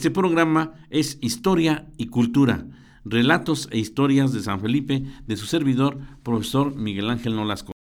Este 0.00 0.10
programa 0.10 0.72
es 0.88 1.18
Historia 1.20 1.86
y 1.98 2.06
Cultura, 2.06 2.64
relatos 3.04 3.68
e 3.70 3.76
historias 3.76 4.32
de 4.32 4.40
San 4.40 4.62
Felipe 4.62 5.04
de 5.26 5.36
su 5.36 5.44
servidor, 5.44 5.98
profesor 6.22 6.74
Miguel 6.74 7.10
Ángel 7.10 7.36
Nolasco. 7.36 7.72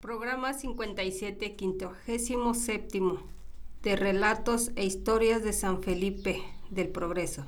Programa 0.00 0.54
57, 0.54 1.54
57 2.18 3.02
de 3.82 3.96
relatos 3.96 4.70
e 4.76 4.86
historias 4.86 5.44
de 5.44 5.52
San 5.52 5.82
Felipe 5.82 6.42
del 6.70 6.88
Progreso, 6.88 7.44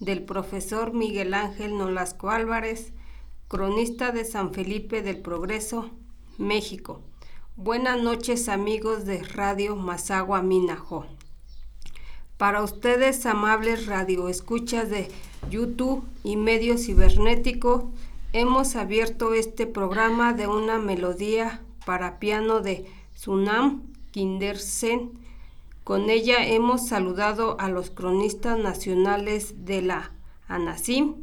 del 0.00 0.22
profesor 0.22 0.94
Miguel 0.94 1.34
Ángel 1.34 1.76
Nolasco 1.76 2.30
Álvarez, 2.30 2.94
cronista 3.46 4.10
de 4.10 4.24
San 4.24 4.54
Felipe 4.54 5.02
del 5.02 5.20
Progreso, 5.20 5.90
México. 6.38 7.02
Buenas 7.56 8.00
noches 8.00 8.48
amigos 8.48 9.04
de 9.04 9.22
Radio 9.22 9.76
Mazagua 9.76 10.40
Minajo. 10.40 11.17
Para 12.38 12.62
ustedes, 12.62 13.26
amables 13.26 13.86
radioescuchas 13.86 14.88
de 14.90 15.08
YouTube 15.50 16.04
y 16.22 16.36
medio 16.36 16.78
cibernético, 16.78 17.90
hemos 18.32 18.76
abierto 18.76 19.34
este 19.34 19.66
programa 19.66 20.32
de 20.34 20.46
una 20.46 20.78
melodía 20.78 21.60
para 21.84 22.20
piano 22.20 22.60
de 22.60 22.86
Sunam 23.16 23.82
Kindersen. 24.12 25.18
Con 25.82 26.10
ella 26.10 26.46
hemos 26.46 26.86
saludado 26.86 27.58
a 27.58 27.68
los 27.68 27.90
cronistas 27.90 28.56
nacionales 28.56 29.64
de 29.64 29.82
la 29.82 30.12
ANASIM, 30.46 31.16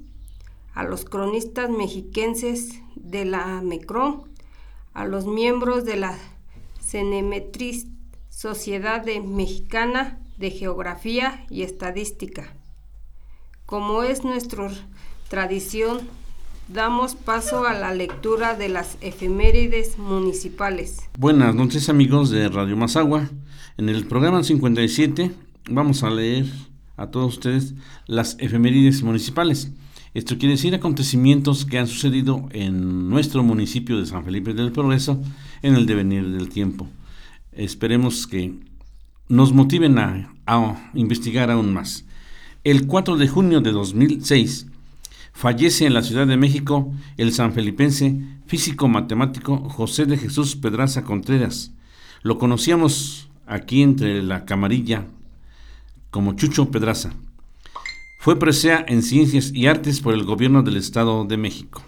a 0.73 0.83
los 0.83 1.05
cronistas 1.05 1.69
mexiquenses 1.69 2.81
de 2.95 3.23
la 3.23 3.61
MECRON, 3.61 4.23
a 4.93 5.05
los 5.05 5.27
miembros 5.27 5.85
de 5.85 5.95
la 5.95 6.17
Cenemetrist 6.81 7.87
Sociedad 8.29 9.05
Mexicana 9.05 10.19
de 10.37 10.51
Geografía 10.51 11.45
y 11.49 11.63
Estadística. 11.63 12.53
Como 13.65 14.03
es 14.03 14.23
nuestra 14.23 14.69
tradición, 15.29 15.99
damos 16.67 17.15
paso 17.15 17.65
a 17.65 17.73
la 17.73 17.93
lectura 17.93 18.55
de 18.55 18.69
las 18.69 18.97
efemérides 19.01 19.97
municipales. 19.97 20.99
Buenas 21.17 21.55
noches 21.55 21.89
amigos 21.89 22.29
de 22.29 22.49
Radio 22.49 22.75
Mazagua. 22.77 23.29
En 23.77 23.89
el 23.89 24.05
programa 24.07 24.43
57 24.43 25.31
vamos 25.69 26.03
a 26.03 26.09
leer 26.09 26.45
a 26.97 27.07
todos 27.07 27.33
ustedes 27.33 27.73
las 28.07 28.37
efemérides 28.39 29.03
municipales. 29.03 29.71
Esto 30.13 30.37
quiere 30.37 30.55
decir 30.55 30.73
acontecimientos 30.73 31.65
que 31.65 31.77
han 31.77 31.87
sucedido 31.87 32.47
en 32.51 33.09
nuestro 33.09 33.43
municipio 33.43 33.99
de 33.99 34.05
San 34.05 34.23
Felipe 34.23 34.53
del 34.53 34.71
Progreso 34.71 35.21
en 35.61 35.75
el 35.75 35.85
devenir 35.85 36.29
del 36.29 36.49
tiempo. 36.49 36.87
Esperemos 37.51 38.25
que 38.25 38.53
nos 39.27 39.53
motiven 39.53 39.97
a, 39.97 40.31
investigar 40.93 41.49
aún 41.49 41.73
más. 41.73 42.05
El 42.63 42.85
4 42.85 43.17
de 43.17 43.27
junio 43.27 43.61
de 43.61 43.71
2006 43.71 44.67
fallece 45.33 45.85
en 45.85 45.93
la 45.93 46.03
Ciudad 46.03 46.27
de 46.27 46.37
México 46.37 46.93
el 47.17 47.33
sanfelipense 47.33 48.21
físico-matemático 48.45 49.57
José 49.69 50.05
de 50.05 50.17
Jesús 50.17 50.55
Pedraza 50.55 51.03
Contreras. 51.03 51.71
Lo 52.21 52.37
conocíamos 52.37 53.29
aquí 53.47 53.81
entre 53.81 54.21
la 54.21 54.45
camarilla 54.45 55.07
como 56.11 56.33
Chucho 56.33 56.69
Pedraza. 56.69 57.13
Fue 58.19 58.39
presea 58.39 58.85
en 58.87 59.03
Ciencias 59.03 59.51
y 59.53 59.67
Artes 59.67 59.99
por 59.99 60.13
el 60.13 60.23
gobierno 60.23 60.63
del 60.63 60.77
Estado 60.77 61.25
de 61.25 61.37
México. 61.37 61.83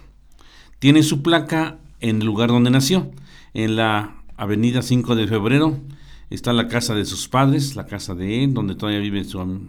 Tiene 0.80 1.02
su 1.04 1.22
placa 1.22 1.78
en 2.00 2.22
el 2.22 2.28
lugar 2.28 2.50
donde 2.50 2.70
nació, 2.70 3.12
en 3.54 3.76
la 3.76 4.16
Avenida 4.36 4.82
5 4.82 5.16
de 5.16 5.28
Febrero, 5.28 5.80
Está 6.30 6.52
la 6.54 6.68
casa 6.68 6.94
de 6.94 7.06
sus 7.06 7.28
padres, 7.28 7.76
la 7.76 7.86
casa 7.86 8.14
de 8.14 8.44
él, 8.44 8.54
donde 8.54 8.76
todavía 8.76 9.00
vive 9.00 9.24
su, 9.24 9.68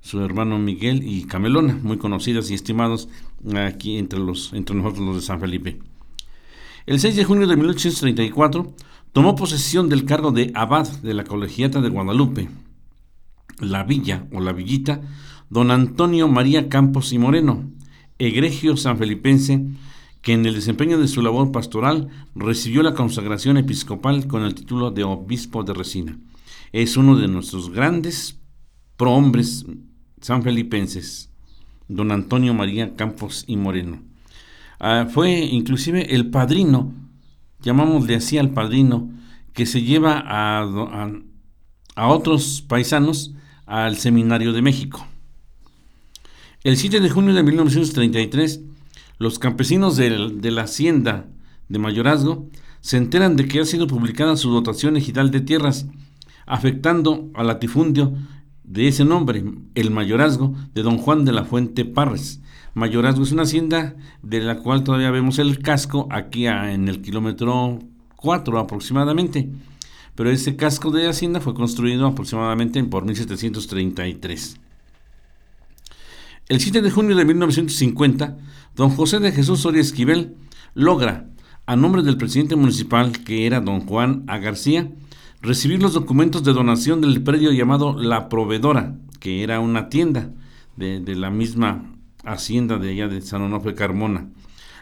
su 0.00 0.20
hermano 0.20 0.58
Miguel 0.58 1.02
y 1.04 1.24
Camelona, 1.24 1.78
muy 1.82 1.96
conocidas 1.96 2.50
y 2.50 2.54
estimados 2.54 3.08
aquí 3.56 3.98
entre, 3.98 4.18
los, 4.18 4.52
entre 4.52 4.74
nosotros 4.74 5.06
los 5.06 5.16
de 5.16 5.22
San 5.22 5.40
Felipe. 5.40 5.78
El 6.86 6.98
6 6.98 7.14
de 7.14 7.24
junio 7.24 7.46
de 7.46 7.56
1834 7.56 8.74
tomó 9.12 9.36
posesión 9.36 9.88
del 9.88 10.04
cargo 10.04 10.32
de 10.32 10.50
abad 10.54 10.88
de 10.88 11.14
la 11.14 11.22
colegiata 11.22 11.80
de 11.80 11.88
Guadalupe, 11.88 12.48
la 13.60 13.84
villa 13.84 14.26
o 14.32 14.40
la 14.40 14.52
villita, 14.52 15.00
don 15.50 15.70
Antonio 15.70 16.26
María 16.26 16.68
Campos 16.68 17.12
y 17.12 17.18
Moreno, 17.18 17.70
egregio 18.18 18.76
sanfelipense 18.76 19.66
que 20.22 20.32
en 20.32 20.46
el 20.46 20.54
desempeño 20.54 20.98
de 20.98 21.08
su 21.08 21.20
labor 21.20 21.50
pastoral 21.50 22.08
recibió 22.34 22.82
la 22.82 22.94
consagración 22.94 23.56
episcopal 23.56 24.28
con 24.28 24.44
el 24.44 24.54
título 24.54 24.92
de 24.92 25.02
obispo 25.02 25.64
de 25.64 25.74
Resina. 25.74 26.18
Es 26.70 26.96
uno 26.96 27.16
de 27.16 27.26
nuestros 27.28 27.70
grandes 27.70 28.38
prohombres 28.96 29.66
sanfelipenses, 30.20 31.28
don 31.88 32.12
Antonio 32.12 32.54
María 32.54 32.94
Campos 32.94 33.44
y 33.48 33.56
Moreno. 33.56 34.00
Ah, 34.78 35.08
fue 35.12 35.40
inclusive 35.40 36.14
el 36.14 36.30
padrino, 36.30 36.94
llamámosle 37.60 38.14
así 38.14 38.38
al 38.38 38.50
padrino, 38.50 39.10
que 39.52 39.66
se 39.66 39.82
lleva 39.82 40.18
a, 40.18 40.62
a, 40.62 41.12
a 41.96 42.08
otros 42.08 42.64
paisanos 42.66 43.34
al 43.66 43.96
Seminario 43.96 44.52
de 44.52 44.62
México. 44.62 45.06
El 46.62 46.76
7 46.76 47.00
de 47.00 47.10
junio 47.10 47.34
de 47.34 47.42
1933, 47.42 48.60
los 49.22 49.38
campesinos 49.38 49.96
de, 49.96 50.10
la 50.50 50.62
hacienda 50.62 51.26
de 51.68 51.78
mayorazgo 51.78 52.48
se 52.80 52.96
enteran 52.96 53.36
de 53.36 53.46
que 53.46 53.60
ha 53.60 53.64
sido 53.64 53.86
publicada 53.86 54.36
su 54.36 54.50
dotación 54.50 54.96
ejidal 54.96 55.30
de 55.30 55.40
tierras, 55.40 55.86
afectando 56.44 57.30
al 57.34 57.46
latifundio 57.46 58.14
de 58.64 58.88
ese 58.88 59.04
nombre, 59.04 59.44
el 59.76 59.92
mayorazgo 59.92 60.56
de 60.74 60.82
don 60.82 60.98
Juan 60.98 61.24
de 61.24 61.30
la 61.30 61.44
Fuente 61.44 61.84
Parres. 61.84 62.40
Mayorazgo 62.74 63.22
es 63.22 63.30
una 63.30 63.42
hacienda 63.42 63.94
de 64.24 64.40
la 64.40 64.56
cual 64.56 64.82
todavía 64.82 65.12
vemos 65.12 65.38
el 65.38 65.60
casco 65.60 66.08
aquí 66.10 66.46
en 66.46 66.88
el 66.88 67.00
kilómetro 67.00 67.78
4 68.16 68.58
aproximadamente. 68.58 69.50
Pero 70.16 70.30
ese 70.30 70.56
casco 70.56 70.90
de 70.90 71.08
hacienda 71.08 71.40
fue 71.40 71.54
construido 71.54 72.08
aproximadamente 72.08 72.82
por 72.82 73.04
1733. 73.04 74.56
El 76.48 76.60
7 76.60 76.82
de 76.82 76.90
junio 76.90 77.16
de 77.16 77.24
1950, 77.24 78.36
don 78.74 78.90
José 78.90 79.18
de 79.18 79.32
Jesús 79.32 79.60
Soria 79.60 79.80
Esquivel 79.80 80.36
logra, 80.74 81.28
a 81.66 81.76
nombre 81.76 82.02
del 82.02 82.16
presidente 82.16 82.56
municipal, 82.56 83.12
que 83.24 83.46
era 83.46 83.60
don 83.60 83.80
Juan 83.80 84.24
A. 84.26 84.38
García, 84.38 84.90
recibir 85.40 85.82
los 85.82 85.92
documentos 85.92 86.42
de 86.44 86.52
donación 86.52 87.00
del 87.00 87.22
predio 87.22 87.52
llamado 87.52 87.94
La 87.94 88.28
Proveedora, 88.28 88.96
que 89.20 89.42
era 89.42 89.60
una 89.60 89.88
tienda 89.88 90.30
de, 90.76 91.14
la 91.14 91.30
misma 91.30 91.84
hacienda 92.24 92.78
de 92.78 92.90
allá 92.90 93.08
de 93.08 93.20
San 93.20 93.42
Onofre 93.42 93.74
Carmona. 93.74 94.28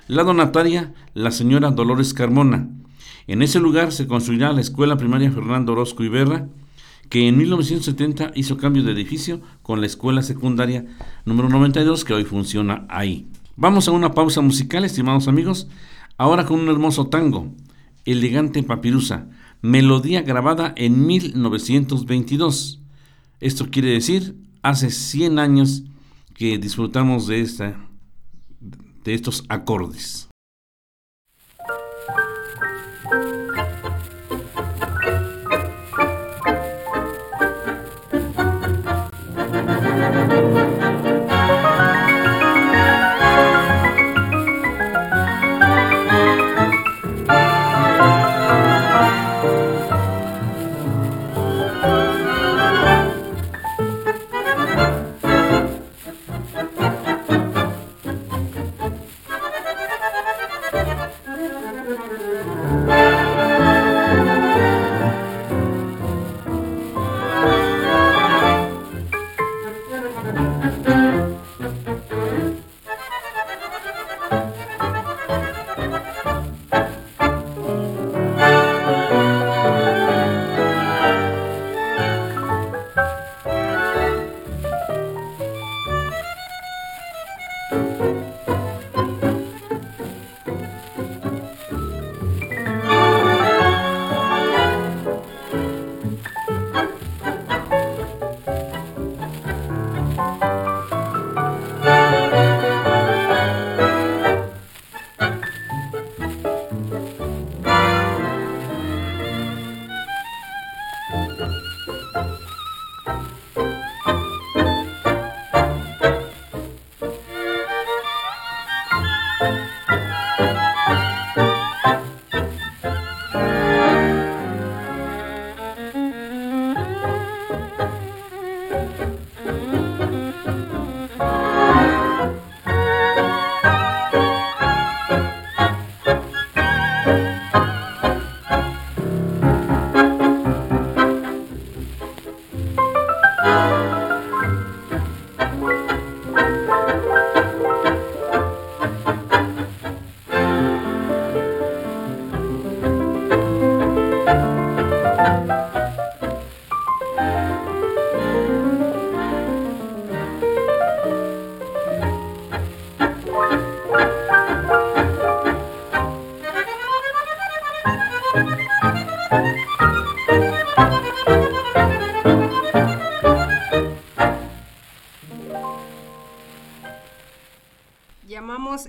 La 0.06 0.22
donataria, 0.22 0.94
la 1.14 1.31
señora 1.31 1.70
Dolores 1.70 2.14
Carmona. 2.14 2.69
En 3.26 3.42
ese 3.42 3.60
lugar 3.60 3.92
se 3.92 4.06
construirá 4.06 4.52
la 4.52 4.60
escuela 4.60 4.96
primaria 4.96 5.31
Fernando 5.31 5.72
Orozco 5.72 6.04
Iberra, 6.04 6.48
que 7.08 7.26
en 7.26 7.37
1970 7.38 8.32
hizo 8.34 8.56
cambio 8.56 8.82
de 8.82 8.92
edificio 8.92 9.40
con 9.62 9.81
la 9.81 9.87
escuela 9.87 10.22
secundaria 10.22 10.87
número 11.25 11.48
92 11.48 12.04
que 12.04 12.14
hoy 12.14 12.25
funciona 12.25 12.87
ahí. 12.88 13.26
Vamos 13.61 13.89
a 13.89 13.93
una 13.93 14.12
pausa 14.12 14.41
musical, 14.41 14.87
estimados 14.87 15.29
amigos, 15.29 15.69
ahora 16.17 16.47
con 16.47 16.61
un 16.61 16.71
hermoso 16.71 17.09
tango, 17.09 17.53
Elegante 18.07 18.62
Papirusa, 18.62 19.29
melodía 19.61 20.23
grabada 20.23 20.73
en 20.79 21.07
1922. 21.07 22.81
Esto 23.39 23.69
quiere 23.71 23.91
decir, 23.91 24.35
hace 24.62 24.91
100 24.91 25.39
años 25.39 25.85
que 26.33 26.57
disfrutamos 26.57 27.27
de, 27.27 27.43
esta, 27.43 27.87
de 29.05 29.12
estos 29.12 29.45
acordes. 29.51 30.30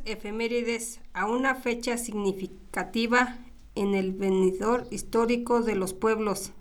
Efemérides 0.05 0.99
a 1.13 1.25
una 1.25 1.55
fecha 1.55 1.97
significativa 1.97 3.37
en 3.75 3.95
el 3.95 4.13
venidor 4.13 4.87
histórico 4.91 5.61
de 5.61 5.75
los 5.75 5.93
pueblos, 5.93 6.51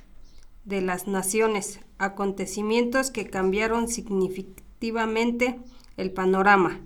de 0.64 0.80
las 0.80 1.06
naciones, 1.06 1.80
acontecimientos 1.98 3.10
que 3.10 3.28
cambiaron 3.28 3.88
significativamente 3.88 5.58
el 5.96 6.10
panorama 6.12 6.80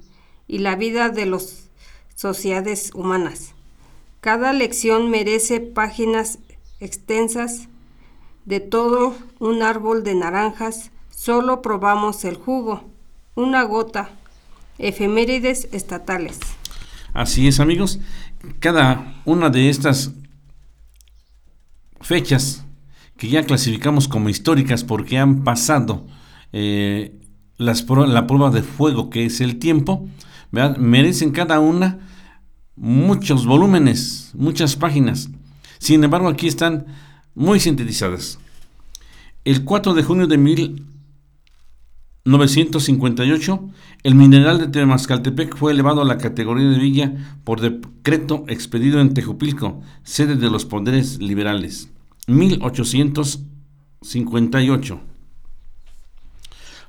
y 0.46 0.58
la 0.58 0.76
vida 0.76 1.08
de 1.08 1.26
las 1.26 1.70
sociedades 2.14 2.92
humanas. 2.94 3.54
Cada 4.20 4.52
lección 4.52 5.10
merece 5.10 5.60
páginas 5.60 6.38
extensas 6.80 7.68
de 8.44 8.60
todo 8.60 9.16
un 9.38 9.62
árbol 9.62 10.04
de 10.04 10.14
naranjas, 10.14 10.90
solo 11.10 11.62
probamos 11.62 12.24
el 12.24 12.36
jugo, 12.36 12.82
una 13.34 13.62
gota, 13.64 14.10
efemérides 14.78 15.68
estatales. 15.72 16.38
Así 17.12 17.46
es, 17.46 17.60
amigos. 17.60 18.00
Cada 18.58 19.22
una 19.24 19.50
de 19.50 19.68
estas 19.68 20.12
fechas 22.00 22.64
que 23.16 23.28
ya 23.28 23.44
clasificamos 23.44 24.08
como 24.08 24.28
históricas 24.28 24.84
porque 24.84 25.18
han 25.18 25.44
pasado 25.44 26.06
eh, 26.52 27.18
las, 27.56 27.86
la 27.88 28.26
prueba 28.26 28.50
de 28.50 28.62
fuego 28.62 29.10
que 29.10 29.24
es 29.24 29.40
el 29.40 29.58
tiempo, 29.58 30.08
merecen 30.50 31.30
cada 31.30 31.60
una 31.60 32.00
muchos 32.76 33.46
volúmenes, 33.46 34.30
muchas 34.34 34.76
páginas. 34.76 35.30
Sin 35.78 36.02
embargo, 36.04 36.28
aquí 36.28 36.46
están 36.46 36.86
muy 37.34 37.60
sintetizadas. 37.60 38.38
El 39.44 39.64
4 39.64 39.94
de 39.94 40.02
junio 40.02 40.26
de 40.26 40.38
1958, 42.26 43.68
el 44.02 44.14
mineral 44.14 44.58
de 44.58 44.68
Temascaltepec 44.68 45.58
fue 45.58 45.72
elevado 45.72 46.00
a 46.00 46.06
la 46.06 46.16
categoría 46.16 46.70
de 46.70 46.78
villa 46.78 47.12
por 47.44 47.60
decreto 47.60 48.46
expedido 48.48 49.02
en 49.02 49.12
Tejupilco, 49.12 49.82
sede 50.04 50.36
de 50.36 50.48
los 50.48 50.64
poderes 50.64 51.20
liberales. 51.20 51.90
1858. 52.26 55.00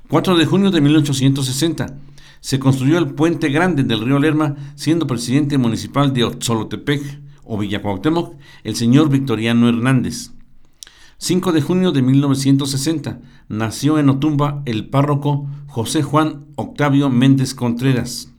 4 0.08 0.36
de 0.36 0.46
junio 0.46 0.70
de 0.70 0.80
1860. 0.80 1.98
Se 2.40 2.58
construyó 2.58 2.96
el 2.96 3.08
puente 3.08 3.50
grande 3.50 3.82
del 3.82 4.00
río 4.00 4.18
Lerma, 4.18 4.56
siendo 4.74 5.06
presidente 5.06 5.58
municipal 5.58 6.14
de 6.14 6.24
Otzolotepec 6.24 7.20
o 7.44 7.58
Villacuauhtémoc 7.58 8.36
el 8.64 8.74
señor 8.74 9.10
Victoriano 9.10 9.68
Hernández. 9.68 10.30
5 11.18 11.52
de 11.52 11.62
junio 11.62 11.92
de 11.92 12.02
1960 12.02 13.20
nació 13.48 13.98
en 13.98 14.10
Otumba 14.10 14.62
el 14.66 14.90
párroco 14.90 15.48
José 15.66 16.02
Juan 16.02 16.44
Octavio 16.56 17.08
Méndez 17.08 17.54
Contreras. 17.54 18.34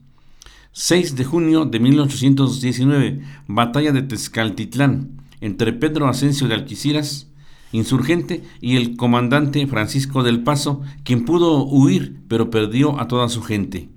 6 0.73 1.15
de 1.15 1.25
junio 1.25 1.65
de 1.65 1.79
1819 1.79 3.21
Batalla 3.47 3.91
de 3.91 4.03
Tezcaltitlán 4.03 5.23
entre 5.41 5.73
Pedro 5.73 6.07
Asensio 6.07 6.47
de 6.47 6.53
Alquiciras, 6.53 7.27
insurgente, 7.71 8.43
y 8.61 8.75
el 8.75 8.95
comandante 8.95 9.65
Francisco 9.65 10.21
del 10.21 10.43
Paso, 10.43 10.81
quien 11.03 11.25
pudo 11.25 11.65
huir 11.65 12.19
pero 12.27 12.51
perdió 12.51 12.99
a 12.99 13.07
toda 13.07 13.27
su 13.29 13.41
gente. 13.41 13.89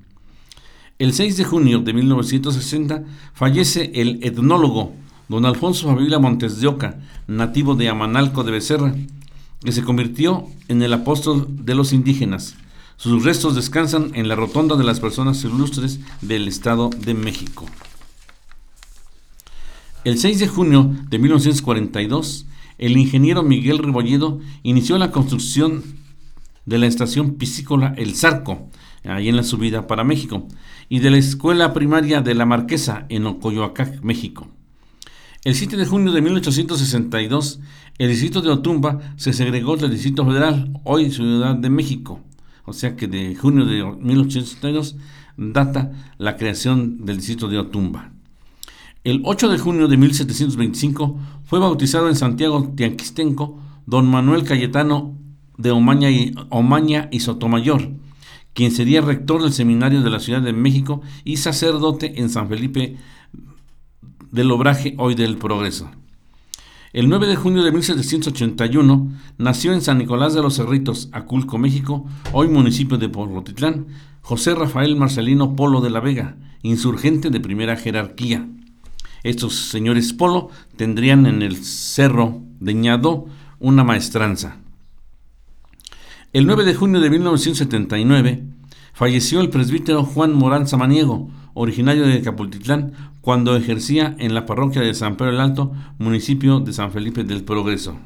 El 0.99 1.13
6 1.13 1.37
de 1.37 1.45
junio 1.45 1.81
de 1.81 1.93
1960 1.93 3.05
fallece 3.35 3.93
el 3.95 4.21
etnólogo 4.23 4.95
don 5.31 5.47
Alfonso 5.47 5.87
Fabiola 5.87 6.19
Montes 6.19 6.61
de 6.61 6.67
Oca, 6.67 6.99
nativo 7.29 7.77
de 7.77 7.89
Amanalco 7.89 8.43
de 8.43 8.51
Becerra, 8.51 8.97
que 9.65 9.71
se 9.71 9.85
convirtió 9.85 10.49
en 10.67 10.83
el 10.83 10.93
apóstol 10.93 11.47
de 11.65 11.77
los 11.77 11.93
indígenas. 11.93 12.57
Sus 12.97 13.23
restos 13.23 13.55
descansan 13.55 14.11
en 14.15 14.27
la 14.27 14.35
rotonda 14.35 14.75
de 14.75 14.83
las 14.83 14.99
personas 14.99 15.45
ilustres 15.45 16.01
del 16.21 16.49
Estado 16.49 16.91
de 16.91 17.15
México. 17.15 17.65
El 20.03 20.19
6 20.19 20.41
de 20.41 20.49
junio 20.49 20.91
de 21.09 21.21
1942, 21.21 22.47
el 22.79 22.97
ingeniero 22.97 23.45
Miguel 23.45 23.79
Rebolledo 23.79 24.41
inició 24.65 24.99
la 24.99 25.13
construcción 25.13 25.85
de 26.67 26.79
la 26.79 26.89
estación 26.89 27.35
piscícola 27.35 27.95
El 27.97 28.17
Zarco, 28.17 28.69
ahí 29.05 29.29
en 29.29 29.37
la 29.37 29.45
subida 29.45 29.87
para 29.87 30.03
México, 30.03 30.49
y 30.89 30.99
de 30.99 31.11
la 31.11 31.19
escuela 31.19 31.73
primaria 31.73 32.21
de 32.21 32.35
La 32.35 32.47
Marquesa, 32.47 33.07
en 33.11 33.27
Ocoyoacac, 33.27 34.03
México. 34.03 34.49
El 35.43 35.55
7 35.55 35.79
de 35.79 35.87
junio 35.87 36.13
de 36.13 36.21
1862, 36.21 37.61
el 37.97 38.11
distrito 38.11 38.43
de 38.43 38.51
Otumba 38.51 38.99
se 39.17 39.33
segregó 39.33 39.79
del 39.79 39.91
Distrito 39.91 40.27
Federal, 40.27 40.79
hoy 40.85 41.11
Ciudad 41.11 41.55
de 41.55 41.71
México. 41.71 42.21
O 42.67 42.75
sea 42.75 42.95
que 42.95 43.09
de 43.09 43.35
junio 43.35 43.65
de 43.65 43.83
1862 43.83 44.97
data 45.39 45.93
la 46.19 46.37
creación 46.37 47.07
del 47.07 47.17
distrito 47.17 47.49
de 47.49 47.57
Otumba. 47.57 48.13
El 49.03 49.23
8 49.25 49.49
de 49.49 49.57
junio 49.57 49.89
de 49.89 49.97
1725 49.97 51.19
fue 51.45 51.59
bautizado 51.59 52.11
en 52.11 52.17
Santiago 52.17 52.75
Tianquistenco 52.77 53.59
don 53.87 54.11
Manuel 54.11 54.45
Cayetano 54.45 55.17
de 55.57 55.71
Omaña 55.71 56.11
y, 56.11 56.35
y 57.13 57.21
Sotomayor, 57.21 57.89
quien 58.53 58.73
sería 58.73 59.01
rector 59.01 59.43
del 59.43 59.55
seminario 59.55 60.03
de 60.03 60.11
la 60.11 60.21
Ciudad 60.21 60.43
de 60.43 60.53
México 60.53 61.01
y 61.25 61.39
sacerdote 61.39 62.21
en 62.21 62.29
San 62.29 62.51
Felipe 62.51 62.99
del 64.31 64.51
Obraje, 64.53 64.95
hoy 64.99 65.15
del 65.15 65.37
Progreso. 65.37 65.91
El 66.93 67.09
9 67.09 67.27
de 67.27 67.37
junio 67.37 67.63
de 67.63 67.71
1781 67.71 69.13
nació 69.39 69.73
en 69.73 69.81
San 69.81 69.99
Nicolás 69.99 70.35
de 70.35 70.43
los 70.43 70.57
Cerritos, 70.57 71.09
Aculco, 71.13 71.59
México, 71.59 72.07
hoy 72.33 72.49
municipio 72.49 72.99
de 72.99 73.09
Polotitlán, 73.09 73.87
José 74.23 74.55
Rafael 74.55 74.97
Marcelino 74.97 75.55
Polo 75.55 75.81
de 75.81 75.91
la 75.91 76.01
Vega, 76.01 76.37
insurgente 76.63 77.31
de 77.31 77.41
primera 77.41 77.77
jerarquía. 77.77 78.49
Estos 79.23 79.55
señores 79.55 80.13
Polo 80.13 80.49
tendrían 80.77 81.27
en 81.27 81.43
el 81.43 81.57
cerro 81.65 82.41
de 82.59 82.75
Ñado 82.75 83.27
una 83.59 83.85
maestranza. 83.85 84.57
El 86.33 86.47
9 86.47 86.65
de 86.65 86.75
junio 86.75 87.01
de 87.01 87.11
1979 87.11 88.45
falleció 88.93 89.41
el 89.41 89.51
presbítero 89.51 90.05
Juan 90.05 90.35
Morán 90.35 90.67
Samaniego, 90.67 91.31
originario 91.55 92.07
de 92.07 92.23
Capultitlán, 92.23 92.93
cuando 93.21 93.57
ejercía 93.57 94.15
en 94.19 94.35
la 94.35 94.47
parroquia 94.47 94.83
de 94.83 94.95
San 94.95 95.17
Pedro 95.17 95.33
el 95.33 95.41
Alto, 95.41 95.73
municipio 95.99 96.61
de 96.61 96.73
San 96.73 96.93
Felipe 96.93 97.25
del 97.25 97.45
Progreso. 97.45 97.97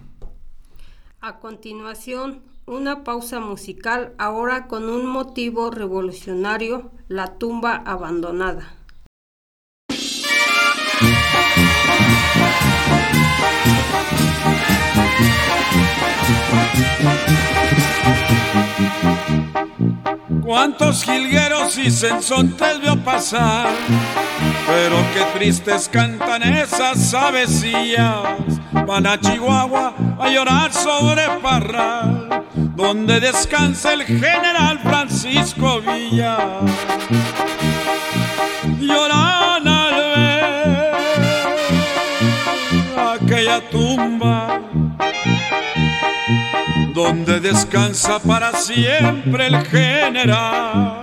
A 1.21 1.39
continuación, 1.39 2.43
una 2.67 3.05
pausa 3.05 3.41
musical 3.41 4.13
ahora 4.19 4.67
con 4.67 4.89
un 4.89 5.07
motivo 5.07 5.71
revolucionario, 5.71 6.91
la 7.09 7.39
tumba 7.39 7.77
abandonada. 7.77 8.75
Cuántos 20.55 21.03
jilgueros 21.03 21.77
y 21.79 21.91
sensontes 21.91 22.81
vio 22.81 22.97
pasar, 23.03 23.67
pero 24.69 24.95
qué 25.13 25.25
tristes 25.37 25.89
cantan 25.89 26.45
esas 26.45 27.13
avecillas. 27.13 28.23
Van 28.87 29.05
a 29.05 29.21
Chihuahua 29.21 29.93
a 30.17 30.29
llorar 30.29 30.73
sobre 30.73 31.29
Parral, 31.43 32.45
donde 32.55 33.19
descansa 33.19 33.95
el 33.95 34.05
general 34.05 34.79
Francisco 34.79 35.81
Villa. 35.81 36.39
Lloran 38.79 39.67
al 39.67 39.95
ver 40.15 40.95
aquella 43.17 43.61
tumba 43.71 44.64
donde 46.95 47.41
descansa 47.41 48.21
para 48.21 48.53
siempre 48.53 49.49
el 49.49 49.67
general. 49.67 51.01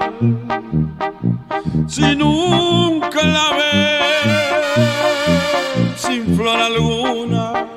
Sin 1.85 2.23
un 2.23 3.01
clave, 3.01 3.99
sin 5.97 6.37
flor 6.37 6.61
alguna, 6.61 7.67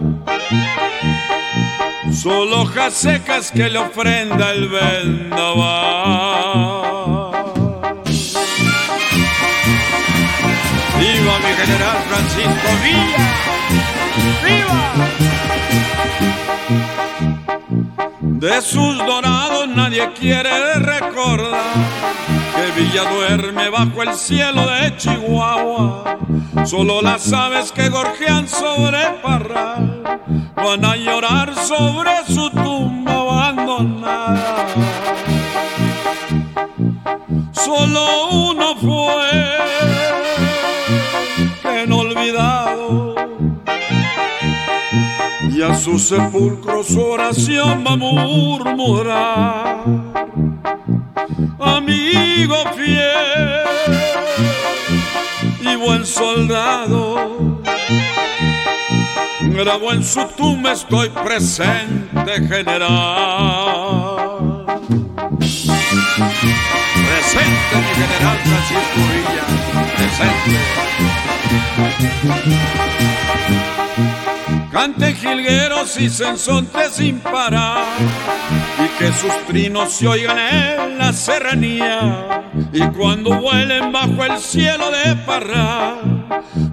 solo 2.13 2.63
hojas 2.63 2.95
secas 2.95 3.51
que 3.51 3.69
le 3.69 3.79
ofrenda 3.79 4.53
el 4.53 4.69
vendaval. 4.69 6.05
¡Viva 11.01 11.39
mi 11.41 11.53
general 11.61 11.99
Francisco 12.09 12.69
Villa! 12.85 13.27
¡Viva! 14.45 15.34
De 18.45 18.61
sus 18.61 18.99
dorados 18.99 19.67
nadie 19.69 20.07
quiere 20.13 20.75
recordar 20.75 21.63
que 22.55 22.79
Villa 22.79 23.11
duerme 23.11 23.71
bajo 23.71 24.03
el 24.03 24.13
cielo 24.13 24.67
de 24.67 24.95
Chihuahua. 24.99 26.19
Solo 26.67 27.01
las 27.01 27.33
aves 27.33 27.73
que 27.73 27.89
gorjean 27.89 28.47
sobre 28.47 28.99
Parral 29.23 30.21
van 30.57 30.85
a 30.85 30.95
llorar 30.95 31.55
sobre 31.55 32.11
su 32.27 32.51
tumba 32.51 33.15
abandonada. 33.15 34.67
solo 37.53 38.29
uno 38.51 38.77
fue 38.77 39.94
a 45.65 45.75
su 45.77 45.99
sepulcro 45.99 46.83
su 46.85 47.01
oración 47.01 47.85
va 47.87 47.93
a 47.93 47.97
murmurar 47.97 49.85
amigo 51.59 52.57
fiel 52.77 53.65
y 55.61 55.77
buen 55.77 56.05
soldado 56.05 57.63
grabó 59.41 59.93
en 59.93 60.05
su 60.05 60.25
tumba 60.37 60.73
estoy 60.73 61.09
presente 61.09 62.33
general 62.47 63.05
presente 67.09 67.77
mi 67.77 67.95
general 68.03 68.39
Francisco 68.45 69.01
Villa, 69.15 69.45
presente. 69.97 70.53
Cante 74.75 75.15
jilgueros 75.15 76.01
y 76.01 76.11
sensontes 76.11 76.95
sin 76.95 77.21
parar, 77.21 77.85
y 78.85 78.89
que 78.99 79.13
sus 79.13 79.33
trinos 79.47 79.93
se 79.93 80.09
oigan 80.09 80.37
en 80.37 80.99
la 80.99 81.13
serranía, 81.13 82.43
y 82.73 82.83
cuando 82.89 83.41
vuelen 83.41 83.93
bajo 83.93 84.25
el 84.25 84.37
cielo 84.39 84.91
de 84.91 85.15
Parra, 85.25 85.95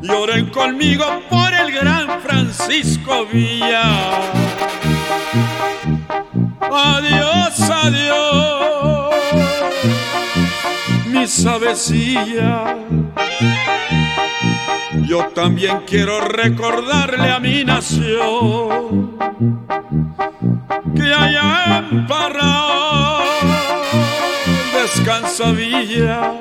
lloren 0.02 0.50
conmigo 0.50 1.06
por 1.30 1.54
el 1.54 1.72
gran 1.72 2.20
Francisco 2.22 3.28
Villa. 3.32 3.84
Adiós, 6.60 7.60
adiós 7.70 8.32
sabecilla. 11.32 12.76
Yo 15.08 15.28
también 15.34 15.82
quiero 15.86 16.22
recordarle 16.22 17.30
a 17.30 17.40
mi 17.40 17.64
nación 17.64 19.18
que 20.96 21.14
allá 21.14 21.88
en 21.90 22.08
Pará 22.08 23.20
descansa 24.82 25.52
Villa 25.52 26.34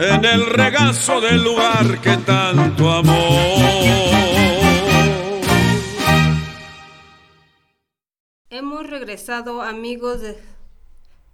en 0.00 0.24
el 0.24 0.46
regazo 0.46 1.20
del 1.20 1.42
lugar 1.42 2.00
que 2.00 2.16
tanto 2.18 2.90
amó. 2.90 3.50
Hemos 8.50 8.86
regresado 8.88 9.62
amigos 9.62 10.20
de 10.20 10.58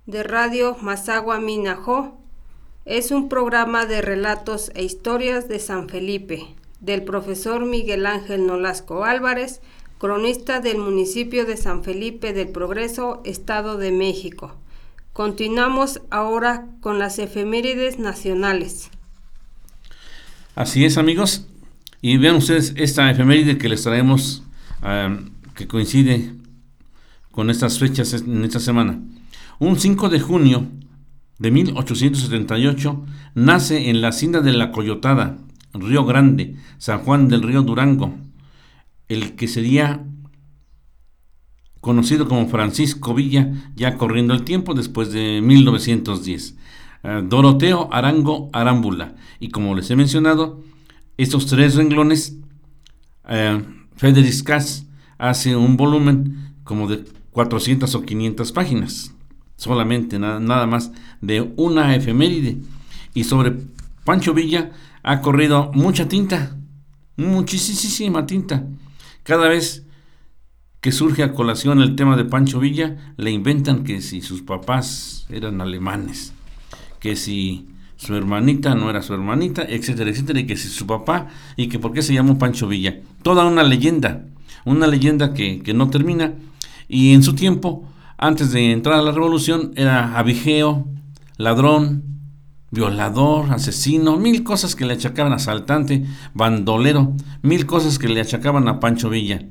de 0.07 0.23
Radio 0.23 0.77
Mazagua 0.81 1.41
Minajó. 1.41 2.24
Es 2.87 3.13
un 3.13 3.31
programa 3.31 3.87
de 3.87 4.03
relatos 4.03 4.71
e 4.75 4.85
historias 4.85 5.49
de 5.49 5.59
San 5.59 5.89
Felipe, 5.89 6.55
del 6.81 7.03
profesor 7.03 7.65
Miguel 7.65 8.05
Ángel 8.05 8.47
Nolasco 8.47 9.05
Álvarez, 9.05 9.63
cronista 9.97 10.61
del 10.61 10.77
municipio 10.77 11.47
de 11.47 11.57
San 11.57 11.83
Felipe 11.83 12.35
del 12.35 12.49
Progreso, 12.49 13.23
Estado 13.25 13.79
de 13.79 13.91
México. 13.91 14.55
Continuamos 15.15 16.03
ahora 16.11 16.67
con 16.83 16.99
las 16.99 17.19
efemérides 17.19 17.99
nacionales. 17.99 18.91
Así 20.55 20.85
es, 20.85 20.99
amigos. 20.99 21.47
Y 22.03 22.19
vean 22.19 22.37
ustedes 22.37 22.75
esta 22.77 23.11
efeméride 23.11 23.57
que 23.57 23.71
les 23.71 23.83
traemos, 23.83 24.43
que 25.55 25.67
coincide 25.67 26.35
con 27.31 27.49
estas 27.49 27.79
fechas 27.79 28.13
en 28.13 28.45
esta 28.45 28.61
semana. 28.61 29.01
Un 29.59 29.81
5 29.81 30.11
de 30.11 30.21
junio 30.21 30.69
de 31.39 31.51
1878 31.51 33.05
nace 33.35 33.91
en 33.91 34.01
la 34.01 34.09
hacienda 34.09 34.41
de 34.41 34.53
la 34.53 34.71
Coyotada, 34.71 35.39
Río 35.73 36.05
Grande, 36.05 36.57
San 36.79 37.01
Juan 37.01 37.29
del 37.29 37.43
Río 37.43 37.63
Durango, 37.63 38.15
el 39.09 39.35
que 39.35 39.49
sería 39.49 40.05
conocido 41.81 42.29
como 42.29 42.49
Francisco 42.49 43.15
Villa, 43.15 43.53
ya 43.75 43.97
corriendo 43.97 44.33
el 44.33 44.45
tiempo 44.45 44.75
después 44.75 45.13
de 45.13 45.41
1910. 45.43 46.57
Eh, 47.03 47.23
Doroteo 47.29 47.93
Arango 47.93 48.49
Arámbula. 48.53 49.15
Y 49.39 49.49
como 49.51 49.75
les 49.75 49.91
he 49.91 49.97
mencionado, 49.97 50.63
estos 51.19 51.47
tres 51.47 51.75
renglones, 51.75 52.39
eh, 53.29 53.63
Federic 53.97 54.51
hace 55.19 55.57
un 55.57 55.77
volumen 55.77 56.55
como 56.65 56.89
de 56.89 57.05
400 57.33 57.95
o 57.95 58.03
500 58.03 58.53
páginas 58.53 59.15
solamente 59.57 60.19
nada, 60.19 60.67
más 60.67 60.93
de 61.21 61.53
una 61.57 61.95
efeméride. 61.95 62.59
Y 63.15 63.25
sobre 63.25 63.57
Pancho 64.05 64.35
Villa 64.35 64.73
ha 65.03 65.21
corrido 65.21 65.71
mucha 65.75 66.09
tinta, 66.09 66.57
muchísima 67.17 68.27
tinta. 68.27 68.67
Cada 69.23 69.49
vez 69.49 69.85
que 70.81 70.93
surge 70.93 71.23
a 71.23 71.33
colación 71.33 71.81
el 71.81 71.97
tema 71.97 72.17
de 72.17 72.25
Pancho 72.25 72.61
Villa, 72.61 73.15
le 73.17 73.31
inventan 73.31 73.85
que 73.85 74.03
si 74.03 74.21
sus 74.21 74.43
papás 74.43 75.27
eran 75.31 75.61
alemanes, 75.61 76.35
que 77.01 77.17
si 77.17 77.69
su 77.97 78.15
hermanita 78.15 78.75
no 78.75 78.91
era 78.91 79.01
su 79.01 79.15
hermanita, 79.15 79.63
etcétera, 79.63 80.11
etcétera, 80.11 80.41
y 80.41 80.47
que 80.47 80.57
si 80.57 80.69
su 80.69 80.87
papá, 80.87 81.29
y 81.57 81.69
que 81.69 81.79
por 81.79 81.93
qué 81.93 82.03
se 82.03 82.13
llamó 82.13 82.39
Pancho 82.39 82.69
Villa. 82.69 83.01
Toda 83.23 83.47
una 83.47 83.63
leyenda, 83.63 84.27
una 84.67 84.87
leyenda 84.87 85.33
que, 85.33 85.63
que 85.63 85.73
no 85.73 85.89
termina, 85.89 86.35
y 86.87 87.15
en 87.15 87.23
su 87.23 87.35
tiempo 87.35 87.89
antes 88.17 88.53
de 88.53 88.73
entrar 88.73 88.99
a 88.99 89.03
la 89.03 89.13
revolución 89.13 89.73
era 89.77 90.19
abigeo, 90.19 90.87
ladrón, 91.37 92.05
violador, 92.71 93.53
asesino, 93.53 94.17
mil 94.17 94.43
cosas 94.43 94.75
que 94.77 94.85
le 94.85 94.95
achacaban 94.95 95.33
asaltante, 95.33 96.05
bandolero, 96.35 97.15
mil 97.43 97.67
cosas 97.67 97.99
que 97.99 98.09
le 98.09 98.21
achacaban 98.21 98.69
a 98.69 98.81
Pancho 98.81 99.11
Villa. 99.11 99.47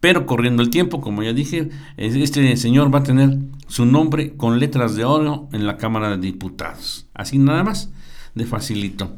Pero 0.00 0.26
corriendo 0.26 0.62
el 0.62 0.70
tiempo, 0.70 1.00
como 1.00 1.22
ya 1.22 1.32
dije, 1.32 1.70
este 1.96 2.56
señor 2.56 2.92
va 2.92 3.00
a 3.00 3.04
tener 3.04 3.38
su 3.68 3.86
nombre 3.86 4.36
con 4.36 4.58
letras 4.58 4.96
de 4.96 5.04
oro 5.04 5.48
en 5.52 5.66
la 5.66 5.76
Cámara 5.76 6.10
de 6.10 6.18
Diputados. 6.18 7.06
Así 7.14 7.38
nada 7.38 7.62
más, 7.62 7.90
de 8.34 8.44
facilito. 8.44 9.12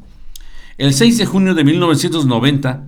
El 0.76 0.92
6 0.92 1.18
de 1.18 1.26
junio 1.26 1.54
de 1.54 1.64
1990 1.64 2.84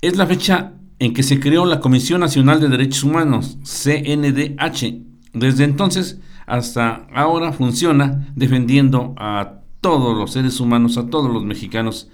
es 0.00 0.16
la 0.16 0.26
fecha 0.26 0.72
en 0.98 1.12
que 1.12 1.22
se 1.22 1.40
creó 1.40 1.66
la 1.66 1.80
Comisión 1.80 2.20
Nacional 2.20 2.60
de 2.60 2.68
Derechos 2.68 3.04
Humanos, 3.04 3.58
CNDH. 3.62 5.02
Desde 5.32 5.64
entonces 5.64 6.20
hasta 6.46 7.06
ahora 7.14 7.52
funciona 7.52 8.32
defendiendo 8.34 9.14
a 9.18 9.60
todos 9.80 10.16
los 10.16 10.32
seres 10.32 10.58
humanos, 10.60 10.96
a 10.96 11.08
todos 11.08 11.32
los 11.32 11.44
mexicanos 11.44 12.08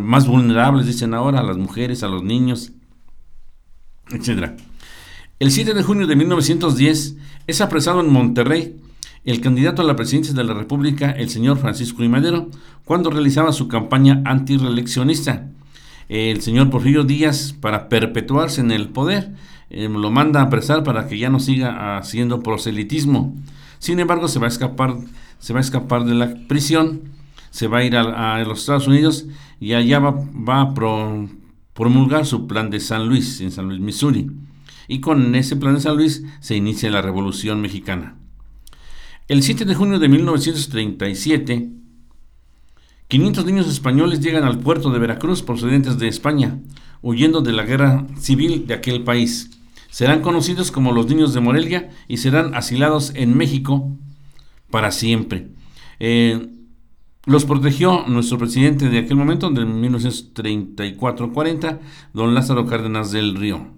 más 0.00 0.26
vulnerables, 0.26 0.86
dicen 0.86 1.14
ahora, 1.14 1.40
a 1.40 1.42
las 1.42 1.58
mujeres, 1.58 2.02
a 2.02 2.08
los 2.08 2.22
niños, 2.22 2.72
etc. 4.10 4.52
El 5.38 5.50
7 5.50 5.74
de 5.74 5.82
junio 5.82 6.06
de 6.06 6.16
1910 6.16 7.16
es 7.46 7.60
apresado 7.60 8.00
en 8.00 8.10
Monterrey 8.10 8.80
el 9.24 9.40
candidato 9.40 9.82
a 9.82 9.84
la 9.84 9.96
presidencia 9.96 10.32
de 10.34 10.44
la 10.44 10.54
República, 10.54 11.10
el 11.10 11.28
señor 11.28 11.58
Francisco 11.58 12.02
I. 12.02 12.08
Madero, 12.08 12.48
cuando 12.84 13.10
realizaba 13.10 13.52
su 13.52 13.68
campaña 13.68 14.22
antireeleccionista 14.24 15.50
el 16.08 16.40
señor 16.42 16.70
Porfirio 16.70 17.04
Díaz 17.04 17.54
para 17.60 17.88
perpetuarse 17.88 18.60
en 18.60 18.70
el 18.70 18.88
poder. 18.88 19.34
Eh, 19.70 19.88
lo 19.88 20.10
manda 20.10 20.40
a 20.40 20.44
apresar 20.44 20.84
para 20.84 21.08
que 21.08 21.18
ya 21.18 21.28
no 21.28 21.40
siga 21.40 21.98
haciendo 21.98 22.42
proselitismo. 22.42 23.34
Sin 23.78 23.98
embargo, 24.00 24.28
se 24.28 24.38
va 24.38 24.46
a 24.46 24.48
escapar, 24.48 24.96
se 25.38 25.52
va 25.52 25.58
a 25.58 25.62
escapar 25.62 26.04
de 26.04 26.14
la 26.14 26.34
prisión, 26.48 27.02
se 27.50 27.66
va 27.66 27.78
a 27.78 27.84
ir 27.84 27.96
a, 27.96 28.42
los 28.44 28.60
Estados 28.60 28.86
Unidos 28.86 29.26
y 29.60 29.72
allá 29.72 29.98
va, 29.98 30.60
a 30.60 30.74
promulgar 31.72 32.26
su 32.26 32.46
plan 32.46 32.70
de 32.70 32.80
San 32.80 33.08
Luis, 33.08 33.40
en 33.40 33.50
San 33.50 33.68
Luis, 33.68 33.80
Missouri. 33.80 34.30
Y 34.88 35.00
con 35.00 35.34
ese 35.34 35.56
plan 35.56 35.74
de 35.74 35.80
San 35.80 35.96
Luis 35.96 36.22
se 36.40 36.56
inicia 36.56 36.90
la 36.90 37.02
Revolución 37.02 37.60
Mexicana. 37.60 38.16
El 39.28 39.42
7 39.42 39.64
de 39.64 39.74
junio 39.74 39.98
de 39.98 40.08
1937, 40.08 41.70
500 43.08 43.46
niños 43.46 43.68
españoles 43.68 44.20
llegan 44.20 44.44
al 44.44 44.58
puerto 44.58 44.90
de 44.90 44.98
Veracruz 44.98 45.42
procedentes 45.42 45.98
de 45.98 46.08
España, 46.08 46.58
huyendo 47.02 47.40
de 47.40 47.52
la 47.52 47.64
guerra 47.64 48.06
civil 48.18 48.66
de 48.66 48.74
aquel 48.74 49.04
país. 49.04 49.50
Serán 49.90 50.22
conocidos 50.22 50.72
como 50.72 50.92
los 50.92 51.06
niños 51.06 51.32
de 51.32 51.40
Morelia 51.40 51.90
y 52.08 52.16
serán 52.16 52.54
asilados 52.54 53.12
en 53.14 53.36
México 53.36 53.96
para 54.70 54.90
siempre. 54.90 55.50
Eh, 56.00 56.48
los 57.26 57.44
protegió 57.44 58.04
nuestro 58.06 58.38
presidente 58.38 58.88
de 58.88 58.98
aquel 58.98 59.16
momento, 59.16 59.50
de 59.50 59.64
1934-40, 59.64 61.78
don 62.12 62.34
Lázaro 62.34 62.66
Cárdenas 62.66 63.12
del 63.12 63.36
Río. 63.36 63.68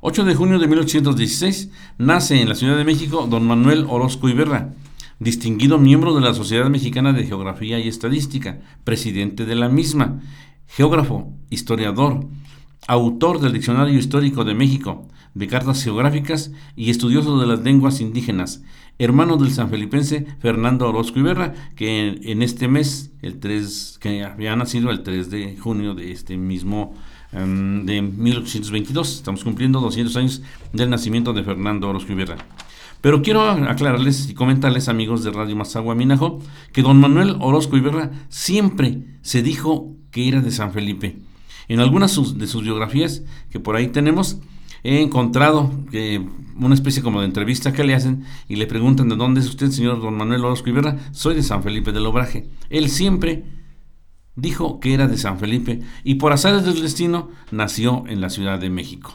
8 0.00 0.24
de 0.24 0.34
junio 0.34 0.58
de 0.58 0.66
1816 0.66 1.70
nace 1.98 2.40
en 2.40 2.48
la 2.48 2.54
Ciudad 2.54 2.76
de 2.76 2.84
México 2.84 3.26
don 3.28 3.46
Manuel 3.46 3.86
Orozco 3.88 4.28
Iberra, 4.28 4.74
distinguido 5.18 5.78
miembro 5.78 6.14
de 6.14 6.20
la 6.20 6.34
Sociedad 6.34 6.68
Mexicana 6.68 7.12
de 7.12 7.26
Geografía 7.26 7.78
y 7.78 7.88
Estadística, 7.88 8.60
presidente 8.84 9.44
de 9.44 9.54
la 9.54 9.68
misma, 9.68 10.20
geógrafo, 10.66 11.32
historiador, 11.50 12.26
autor 12.86 13.40
del 13.40 13.52
Diccionario 13.52 13.98
Histórico 13.98 14.44
de 14.44 14.54
México, 14.54 15.08
de 15.34 15.48
cartas 15.48 15.82
geográficas 15.82 16.52
y 16.76 16.90
estudioso 16.90 17.40
de 17.40 17.46
las 17.46 17.60
lenguas 17.60 18.00
indígenas, 18.00 18.62
hermano 18.98 19.36
del 19.36 19.50
sanfelipense 19.50 20.26
Fernando 20.38 20.88
Orozco 20.88 21.18
Iberra, 21.18 21.54
que 21.74 22.20
en, 22.22 22.42
este 22.42 22.68
mes, 22.68 23.12
el 23.22 23.40
3, 23.40 23.98
que 24.00 24.24
había 24.24 24.54
nacido 24.54 24.90
el 24.90 25.02
3 25.02 25.30
de 25.30 25.56
junio 25.56 25.94
de 25.94 26.12
este 26.12 26.36
mismo 26.36 26.94
em, 27.32 27.84
de 27.84 28.02
1822. 28.02 29.16
Estamos 29.16 29.42
cumpliendo 29.42 29.80
200 29.80 30.16
años 30.16 30.42
del 30.72 30.90
nacimiento 30.90 31.32
de 31.32 31.42
Fernando 31.42 31.88
Orozco 31.88 32.12
Iberra. 32.12 32.36
Pero 33.04 33.20
quiero 33.20 33.42
aclararles 33.42 34.30
y 34.30 34.32
comentarles, 34.32 34.88
amigos 34.88 35.22
de 35.22 35.30
Radio 35.30 35.54
Mazagua 35.56 35.94
Minajo, 35.94 36.38
que 36.72 36.80
don 36.80 36.98
Manuel 36.98 37.36
Orozco 37.38 37.76
Iberra 37.76 38.10
siempre 38.30 39.18
se 39.20 39.42
dijo 39.42 39.94
que 40.10 40.26
era 40.26 40.40
de 40.40 40.50
San 40.50 40.72
Felipe. 40.72 41.18
En 41.68 41.80
algunas 41.80 42.38
de 42.38 42.46
sus 42.46 42.62
biografías 42.62 43.22
que 43.50 43.60
por 43.60 43.76
ahí 43.76 43.88
tenemos, 43.88 44.38
he 44.84 45.02
encontrado 45.02 45.70
una 46.58 46.74
especie 46.74 47.02
como 47.02 47.20
de 47.20 47.26
entrevista 47.26 47.74
que 47.74 47.84
le 47.84 47.94
hacen 47.94 48.24
y 48.48 48.56
le 48.56 48.66
preguntan 48.66 49.10
de 49.10 49.16
dónde 49.16 49.40
es 49.40 49.48
usted, 49.48 49.68
señor 49.68 50.00
don 50.00 50.16
Manuel 50.16 50.42
Orozco 50.42 50.70
Iberra. 50.70 50.96
Soy 51.12 51.34
de 51.34 51.42
San 51.42 51.62
Felipe 51.62 51.92
del 51.92 52.06
Obraje. 52.06 52.48
Él 52.70 52.88
siempre 52.88 53.44
dijo 54.34 54.80
que 54.80 54.94
era 54.94 55.08
de 55.08 55.18
San 55.18 55.38
Felipe 55.38 55.82
y 56.04 56.14
por 56.14 56.32
azares 56.32 56.64
del 56.64 56.80
destino 56.80 57.28
nació 57.50 58.04
en 58.06 58.22
la 58.22 58.30
Ciudad 58.30 58.58
de 58.58 58.70
México. 58.70 59.14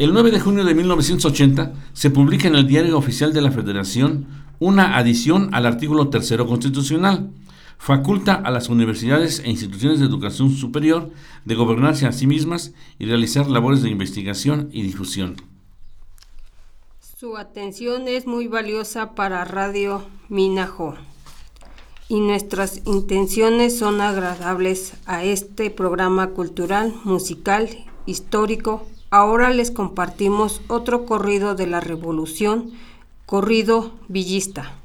El 0.00 0.14
9 0.14 0.30
de 0.30 0.40
junio 0.40 0.64
de 0.64 0.74
1980 0.74 1.74
se 1.92 2.08
publica 2.08 2.48
en 2.48 2.54
el 2.54 2.66
Diario 2.66 2.96
Oficial 2.96 3.34
de 3.34 3.42
la 3.42 3.50
Federación 3.50 4.28
una 4.58 4.96
adición 4.96 5.50
al 5.52 5.66
artículo 5.66 6.08
tercero 6.08 6.46
constitucional 6.46 7.28
faculta 7.76 8.32
a 8.32 8.50
las 8.50 8.70
universidades 8.70 9.40
e 9.40 9.50
instituciones 9.50 10.00
de 10.00 10.06
educación 10.06 10.52
superior 10.52 11.10
de 11.44 11.54
gobernarse 11.54 12.06
a 12.06 12.12
sí 12.12 12.26
mismas 12.26 12.72
y 12.98 13.04
realizar 13.04 13.46
labores 13.50 13.82
de 13.82 13.90
investigación 13.90 14.70
y 14.72 14.80
difusión. 14.84 15.36
Su 17.18 17.36
atención 17.36 18.08
es 18.08 18.26
muy 18.26 18.46
valiosa 18.46 19.14
para 19.14 19.44
Radio 19.44 20.02
Minajo 20.30 20.94
y 22.08 22.20
nuestras 22.20 22.80
intenciones 22.86 23.78
son 23.78 24.00
agradables 24.00 24.94
a 25.04 25.24
este 25.24 25.68
programa 25.68 26.30
cultural, 26.30 26.94
musical, 27.04 27.68
histórico. 28.06 28.86
Ahora 29.10 29.50
les 29.50 29.72
compartimos 29.72 30.60
otro 30.68 31.04
corrido 31.04 31.56
de 31.56 31.66
la 31.66 31.80
revolución, 31.80 32.70
corrido 33.26 33.90
villista. 34.08 34.79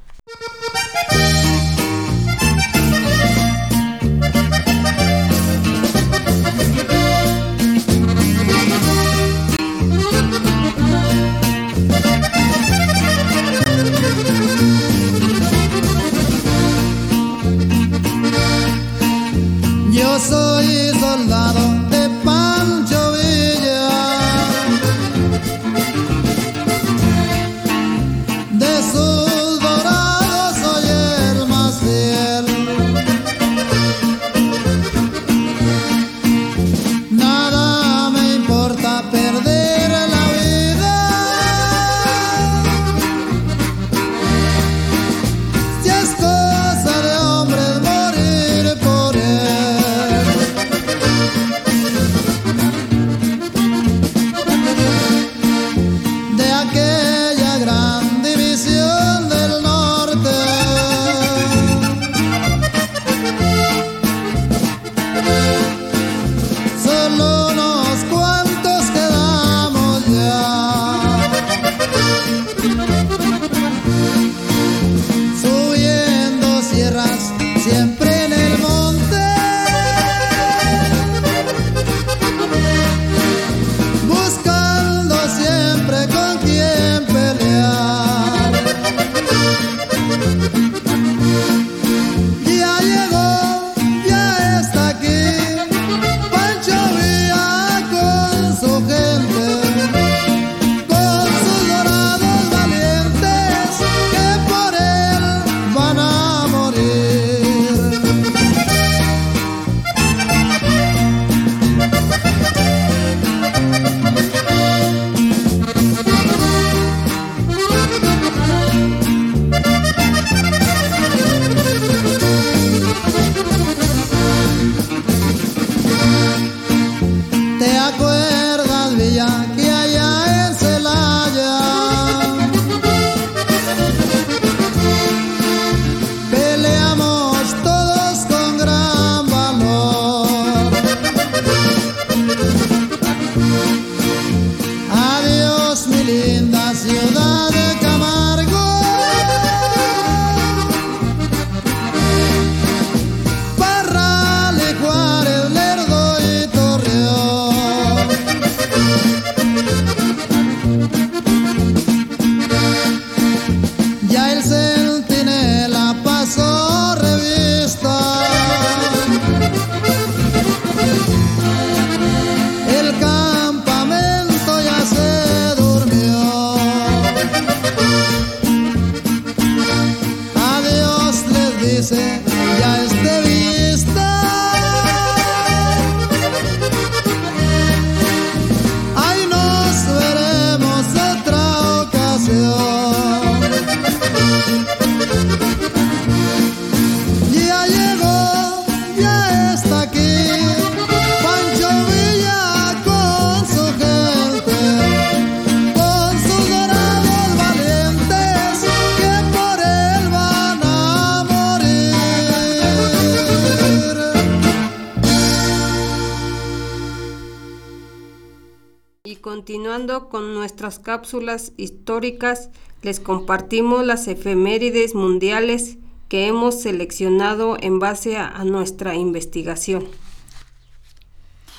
Continuando 219.26 220.08
con 220.08 220.36
nuestras 220.36 220.78
cápsulas 220.78 221.52
históricas, 221.58 222.52
les 222.84 223.00
compartimos 223.00 223.84
las 223.84 224.08
efemérides 224.08 224.94
mundiales 224.94 225.80
que 226.10 226.28
hemos 226.28 226.62
seleccionado 226.62 227.58
en 227.60 227.80
base 227.80 228.18
a, 228.18 228.44
nuestra 228.44 228.94
investigación. 228.94 229.86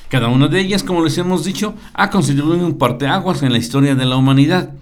Cada 0.08 0.28
una 0.28 0.46
de 0.46 0.60
ellas, 0.60 0.84
como 0.84 1.02
les 1.04 1.18
hemos 1.18 1.44
dicho, 1.44 1.74
ha 1.92 2.08
constituido 2.08 2.54
un 2.54 2.78
parteaguas 2.78 3.42
en 3.42 3.50
la 3.50 3.58
historia 3.58 3.96
de 3.96 4.04
la 4.04 4.14
humanidad. 4.14 4.72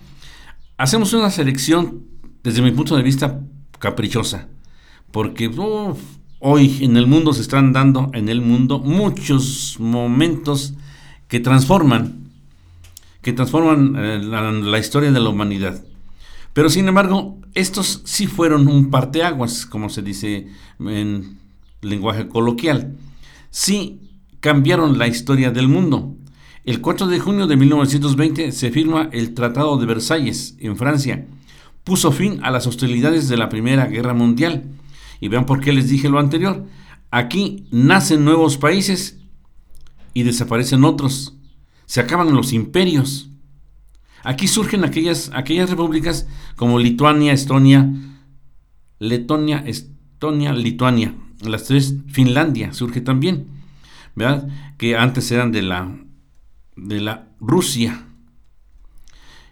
Hacemos 0.77 1.15
una 1.15 1.31
selección, 1.31 2.05
desde 2.43 2.61
mi 2.61 2.71
punto 2.71 2.99
de 2.99 3.03
vista, 3.03 3.41
caprichosa, 3.79 4.49
porque 5.11 5.51
hoy 6.39 6.85
en 6.85 6.99
el 6.99 7.07
mundo 7.07 7.33
se 7.33 7.41
están 7.41 7.73
dando 7.73 8.11
en 8.13 8.29
el 8.29 8.43
mundo 8.43 8.79
muchos 8.79 9.77
momentos 9.81 10.75
que 11.29 11.41
transforman, 11.41 12.24
que 13.25 13.33
transforman 13.33 13.97
eh, 13.97 14.21
la, 14.23 14.53
la 14.53 14.79
historia 14.79 15.11
de 15.11 15.19
la 15.19 15.31
humanidad. 15.31 15.83
Pero 16.53 16.69
sin 16.69 16.87
embargo, 16.87 17.41
estos 17.55 18.03
sí 18.05 18.29
fueron 18.29 18.69
un 18.69 18.91
parteaguas, 18.91 19.67
como 19.67 19.89
se 19.89 20.03
dice 20.03 20.47
en 20.79 21.39
lenguaje 21.81 22.29
coloquial. 22.29 22.97
Sí 23.51 24.01
cambiaron 24.41 24.99
la 24.99 25.09
historia 25.09 25.51
del 25.51 25.69
mundo. 25.69 26.15
El 26.65 26.81
4 26.81 27.07
de 27.07 27.19
junio 27.19 27.47
de 27.47 27.57
1920 27.57 28.53
se 28.53 28.71
firma 28.71 29.09
el 29.11 29.35
Tratado 29.35 29.79
de 29.79 29.87
Versalles 29.87 30.57
en 30.61 30.77
Francia. 30.77 31.27
Puso 31.83 32.13
fin 32.13 32.41
a 32.43 32.51
las 32.51 32.67
hostilidades 32.67 33.29
de 33.29 33.37
la 33.39 33.49
Primera 33.49 33.87
Guerra 33.87 34.15
Mundial. 34.15 34.65
Y 35.21 35.29
vean 35.29 35.47
por 35.47 35.61
qué 35.61 35.73
les 35.73 35.89
dije 35.89 36.09
lo 36.09 36.19
anterior. 36.19 36.67
Aquí 37.11 37.67
nacen 37.71 38.25
nuevos 38.25 38.59
países 38.59 39.19
y 40.13 40.25
desaparecen 40.25 40.85
otros. 40.85 41.35
Se 41.87 42.01
acaban 42.01 42.35
los 42.35 42.53
imperios. 42.53 43.31
Aquí 44.23 44.49
surgen 44.49 44.85
aquellas, 44.85 45.31
aquellas 45.35 45.71
repúblicas 45.71 46.27
como 46.57 46.79
Lituania, 46.79 47.33
Estonia, 47.33 47.91
Letonia, 48.99 49.63
Estonia, 49.67 50.53
Lituania. 50.53 51.15
Las 51.43 51.65
tres, 51.65 51.97
Finlandia 52.09 52.73
surge 52.73 53.01
también. 53.01 53.55
¿verdad? 54.15 54.49
Que 54.79 54.97
antes 54.97 55.31
eran 55.31 55.53
de 55.53 55.63
la, 55.63 55.97
de 56.77 57.01
la 57.01 57.29
Rusia. 57.41 58.07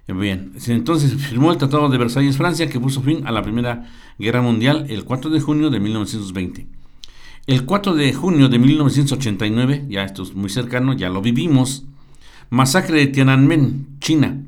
Bien, 0.08 0.52
entonces 0.66 1.14
firmó 1.14 1.52
el 1.52 1.58
Tratado 1.58 1.88
de 1.88 1.96
Versalles, 1.96 2.36
Francia, 2.36 2.68
que 2.68 2.78
puso 2.78 3.00
fin 3.02 3.26
a 3.26 3.32
la 3.32 3.42
Primera 3.42 3.88
Guerra 4.18 4.42
Mundial 4.42 4.84
el 4.90 5.04
4 5.04 5.30
de 5.30 5.40
junio 5.40 5.70
de 5.70 5.80
1920. 5.80 6.66
El 7.46 7.64
4 7.64 7.94
de 7.94 8.12
junio 8.12 8.48
de 8.48 8.58
1989, 8.58 9.86
ya 9.88 10.04
esto 10.04 10.22
es 10.22 10.34
muy 10.34 10.50
cercano, 10.50 10.92
ya 10.92 11.08
lo 11.08 11.22
vivimos, 11.22 11.86
masacre 12.50 12.98
de 12.98 13.07
Tiananmen, 13.07 13.87
China. 14.00 14.42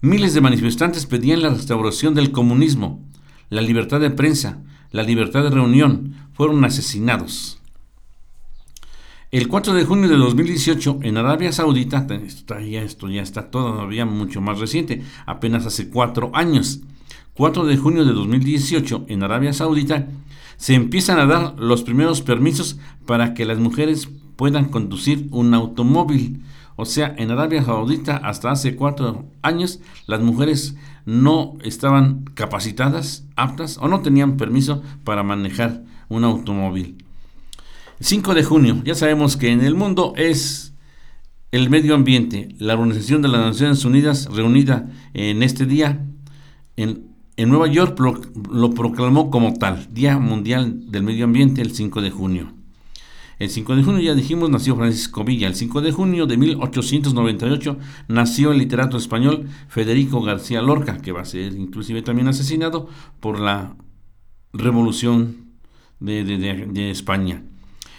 Miles 0.00 0.34
de 0.34 0.40
manifestantes 0.40 1.06
pedían 1.06 1.42
la 1.42 1.50
restauración 1.50 2.14
del 2.14 2.30
comunismo, 2.30 3.00
la 3.50 3.62
libertad 3.62 4.00
de 4.00 4.10
prensa, 4.10 4.58
la 4.90 5.02
libertad 5.02 5.42
de 5.42 5.50
reunión, 5.50 6.14
fueron 6.34 6.64
asesinados. 6.64 7.58
El 9.30 9.48
4 9.48 9.74
de 9.74 9.84
junio 9.84 10.08
de 10.08 10.16
2018 10.16 11.00
en 11.02 11.16
Arabia 11.16 11.50
Saudita, 11.50 12.06
esto 12.08 13.08
ya, 13.08 13.20
está 13.20 13.50
todavía 13.50 14.06
mucho 14.06 14.40
más 14.40 14.60
reciente, 14.60 15.02
apenas 15.26 15.66
hace 15.66 15.90
cuatro 15.90 16.30
años. 16.34 16.82
4 17.34 17.64
de 17.64 17.76
junio 17.76 18.04
de 18.04 18.12
2018 18.12 19.06
en 19.08 19.24
Arabia 19.24 19.52
Saudita 19.52 20.06
se 20.56 20.74
empiezan 20.74 21.18
a 21.18 21.26
dar 21.26 21.58
los 21.58 21.82
primeros 21.82 22.22
permisos 22.22 22.78
para 23.06 23.34
que 23.34 23.44
las 23.44 23.58
mujeres 23.58 24.08
puedan 24.36 24.66
conducir 24.66 25.26
un 25.32 25.52
automóvil. 25.52 26.42
O 26.76 26.84
sea, 26.84 27.14
en 27.18 27.30
Arabia 27.30 27.62
Saudita 27.62 28.16
hasta 28.16 28.50
hace 28.50 28.74
cuatro 28.74 29.26
años 29.42 29.80
las 30.06 30.20
mujeres 30.20 30.76
no 31.06 31.56
estaban 31.62 32.24
capacitadas, 32.34 33.26
aptas 33.36 33.78
o 33.78 33.88
no 33.88 34.00
tenían 34.00 34.36
permiso 34.36 34.82
para 35.04 35.22
manejar 35.22 35.84
un 36.08 36.24
automóvil. 36.24 37.04
5 38.00 38.34
de 38.34 38.44
junio, 38.44 38.82
ya 38.84 38.94
sabemos 38.94 39.36
que 39.36 39.52
en 39.52 39.62
el 39.62 39.74
mundo 39.74 40.14
es 40.16 40.74
el 41.52 41.70
medio 41.70 41.94
ambiente, 41.94 42.48
la 42.58 42.74
Organización 42.74 43.22
de 43.22 43.28
las 43.28 43.40
Naciones 43.40 43.84
Unidas 43.84 44.26
reunida 44.32 44.90
en 45.14 45.44
este 45.44 45.66
día 45.66 46.04
en, 46.76 47.14
Nueva 47.36 47.68
York 47.68 47.98
lo, 48.00 48.20
lo, 48.50 48.70
proclamó 48.70 49.30
como 49.30 49.54
tal, 49.54 49.88
Día 49.92 50.18
Mundial 50.18 50.90
del 50.90 51.04
Medio 51.04 51.24
Ambiente 51.24 51.62
el 51.62 51.72
5 51.72 52.00
de 52.00 52.10
junio. 52.10 52.53
El 53.38 53.50
5 53.50 53.76
de 53.76 53.82
junio, 53.82 54.00
ya 54.00 54.14
dijimos, 54.14 54.48
nació 54.48 54.76
Francisco 54.76 55.24
Villa. 55.24 55.48
El 55.48 55.54
5 55.54 55.80
de 55.80 55.92
junio 55.92 56.26
de 56.26 56.36
1898 56.36 57.78
nació 58.08 58.52
el 58.52 58.58
literato 58.58 58.96
español 58.96 59.48
Federico 59.68 60.22
García 60.22 60.62
Lorca, 60.62 60.98
que 60.98 61.12
va 61.12 61.22
a 61.22 61.24
ser 61.24 61.52
inclusive 61.54 62.02
también 62.02 62.28
asesinado 62.28 62.88
por 63.20 63.40
la 63.40 63.76
revolución 64.52 65.56
de, 65.98 66.90
España. 66.90 67.42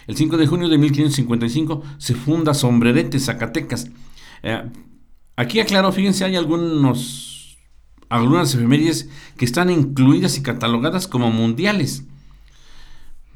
El 0.06 0.16
5 0.16 0.36
de 0.36 0.46
junio 0.46 0.68
de 0.68 0.78
1555 0.78 1.82
se 1.98 2.14
funda 2.14 2.54
Sombrerete, 2.54 3.18
Zacatecas. 3.18 3.90
Eh, 4.42 4.62
aquí 5.36 5.60
aclaro, 5.60 5.92
fíjense, 5.92 6.24
hay 6.24 6.36
algunos, 6.36 7.58
algunas 8.08 8.54
efemérides 8.54 9.10
que 9.36 9.44
están 9.44 9.68
incluidas 9.68 10.38
y 10.38 10.42
catalogadas 10.42 11.08
como 11.08 11.30
mundiales. 11.30 12.04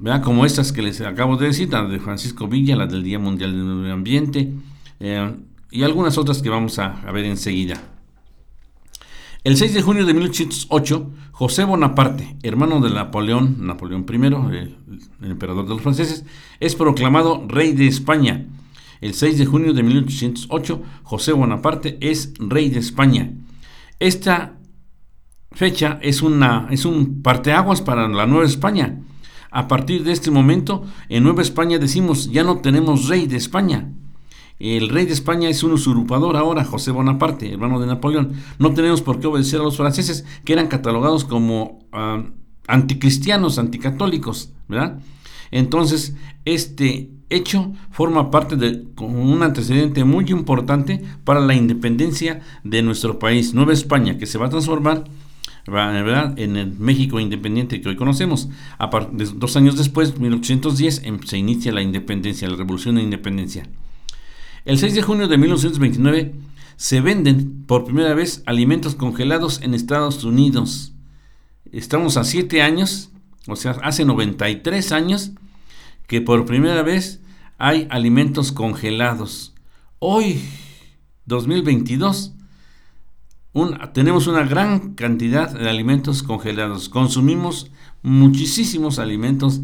¿Verdad? 0.01 0.23
Como 0.23 0.47
estas 0.47 0.73
que 0.73 0.81
les 0.81 1.01
acabo 1.03 1.37
de 1.37 1.49
decir, 1.49 1.71
la 1.71 1.85
de 1.85 2.01
Francisco 2.01 2.49
Villa, 2.49 2.75
la 2.75 2.87
del 2.87 3.03
Día 3.03 3.19
Mundial 3.19 3.53
del 3.53 3.65
Medio 3.65 3.93
Ambiente, 3.93 4.53
eh, 4.99 5.37
y 5.71 5.83
algunas 5.83 6.17
otras 6.17 6.41
que 6.41 6.49
vamos 6.49 6.79
a, 6.79 7.01
ver 7.13 7.27
enseguida. 7.27 7.81
El 9.45 9.57
6 9.57 9.75
de 9.75 9.83
junio 9.83 10.07
de 10.07 10.15
1808, 10.15 11.11
José 11.33 11.65
Bonaparte, 11.65 12.37
hermano 12.43 12.81
de 12.81 12.91
Napoleón, 12.91 13.67
Napoleón 13.67 14.07
I, 14.09 14.17
el, 14.17 14.77
el, 15.23 15.31
emperador 15.31 15.65
de 15.65 15.71
los 15.71 15.83
franceses, 15.83 16.25
es 16.61 16.75
proclamado 16.75 17.45
rey 17.47 17.73
de 17.73 17.87
España. 17.87 18.47
El 19.01 19.15
6 19.15 19.39
de 19.39 19.47
junio 19.47 19.73
de 19.73 19.83
1808, 19.83 20.83
José 21.03 21.33
Bonaparte 21.33 21.99
es 22.01 22.33
rey 22.39 22.71
de 22.71 22.81
España. 22.81 23.33
Esta 23.99 24.55
fecha 25.53 25.99
es, 26.03 26.23
una, 26.23 26.69
es 26.71 26.85
un 26.85 27.23
parteaguas 27.23 27.83
para 27.83 28.09
la 28.09 28.27
Nueva 28.27 28.47
España. 28.47 28.99
A 29.51 29.69
partir 29.69 30.05
de 30.05 30.13
este 30.13 30.31
momento, 30.31 30.85
en 31.09 31.25
Nueva 31.25 31.43
España 31.43 31.79
decimos, 31.79 32.31
ya 32.31 32.45
no 32.45 32.59
tenemos 32.59 33.09
rey 33.09 33.27
de 33.27 33.37
España, 33.37 33.89
el 34.61 34.91
rey 34.91 35.07
de 35.07 35.15
España 35.15 35.49
es 35.49 35.63
un 35.63 35.73
usurpador 35.73 36.37
ahora, 36.37 36.65
José 36.65 36.91
Bonaparte, 36.91 37.51
hermano 37.51 37.81
de 37.81 37.87
Napoleón. 37.87 38.35
No 38.59 38.75
tenemos 38.75 39.01
por 39.01 39.19
qué 39.19 39.27
obedecer 39.27 39.59
a 39.59 39.65
los 39.65 39.79
franceses, 39.79 40.27
que 40.45 40.53
eran 40.53 40.69
catalogados 40.69 41.25
como 41.25 41.79
uh, 41.95 42.31
anticristianos, 42.69 43.59
anticatólicos, 43.59 44.53
¿verdad? 44.69 45.01
Entonces, 45.51 46.15
este 46.45 47.11
hecho 47.31 47.73
forma 47.91 48.31
parte 48.31 48.57
de 48.57 48.85
un 48.99 49.43
antecedente 49.43 50.05
muy 50.05 50.27
importante 50.29 51.03
para 51.25 51.41
la 51.41 51.55
independencia 51.55 52.41
de 52.63 52.83
nuestro 52.83 53.19
país, 53.19 53.55
Nueva 53.55 53.73
España, 53.73 54.19
que 54.19 54.27
se 54.27 54.37
va 54.37 54.47
a 54.47 54.51
transformar 54.51 55.05
¿verdad? 55.67 56.39
en 56.39 56.57
el 56.57 56.73
México 56.79 57.21
independiente 57.21 57.81
que 57.81 57.89
hoy 57.89 57.97
conocemos. 57.97 58.49
dos 59.35 59.57
años 59.57 59.77
después, 59.77 60.19
1810, 60.19 61.03
em, 61.05 61.21
se 61.23 61.39
inicia 61.39 61.73
la 61.73 61.83
independencia, 61.83 62.49
la 62.49 62.57
revolución 62.57 62.97
de 62.97 63.03
independencia. 63.03 63.69
El 64.65 64.79
6 64.79 64.95
de 64.95 65.03
junio 65.03 65.29
de 65.29 65.39
1929 65.39 66.35
se 66.77 67.01
venden 67.01 67.65
por 67.67 67.85
primera 67.85 68.15
vez 68.15 68.43
alimentos 68.47 68.95
congelados 68.95 69.61
en 69.63 69.75
Estados 69.75 70.25
Unidos. 70.25 70.93
Estamos 71.73 72.17
a 72.17 72.25
7 72.25 72.63
años, 72.63 73.11
o 73.47 73.57
sea, 73.57 73.73
hace 73.83 74.05
93 74.05 74.93
años, 74.93 75.33
que 76.07 76.21
por 76.21 76.45
primera 76.45 76.83
vez 76.83 77.21
hay 77.59 77.87
alimentos 77.91 78.53
congelados. 78.53 79.55
Hoy, 79.99 80.41
2022, 81.27 82.33
tenemos 83.93 84.27
una 84.27 84.45
gran 84.45 84.95
cantidad 84.95 85.51
de 85.51 85.69
alimentos 85.69 86.23
congelados. 86.23 86.89
Consumimos 86.89 87.71
muchísimos 88.03 88.99
alimentos 88.99 89.61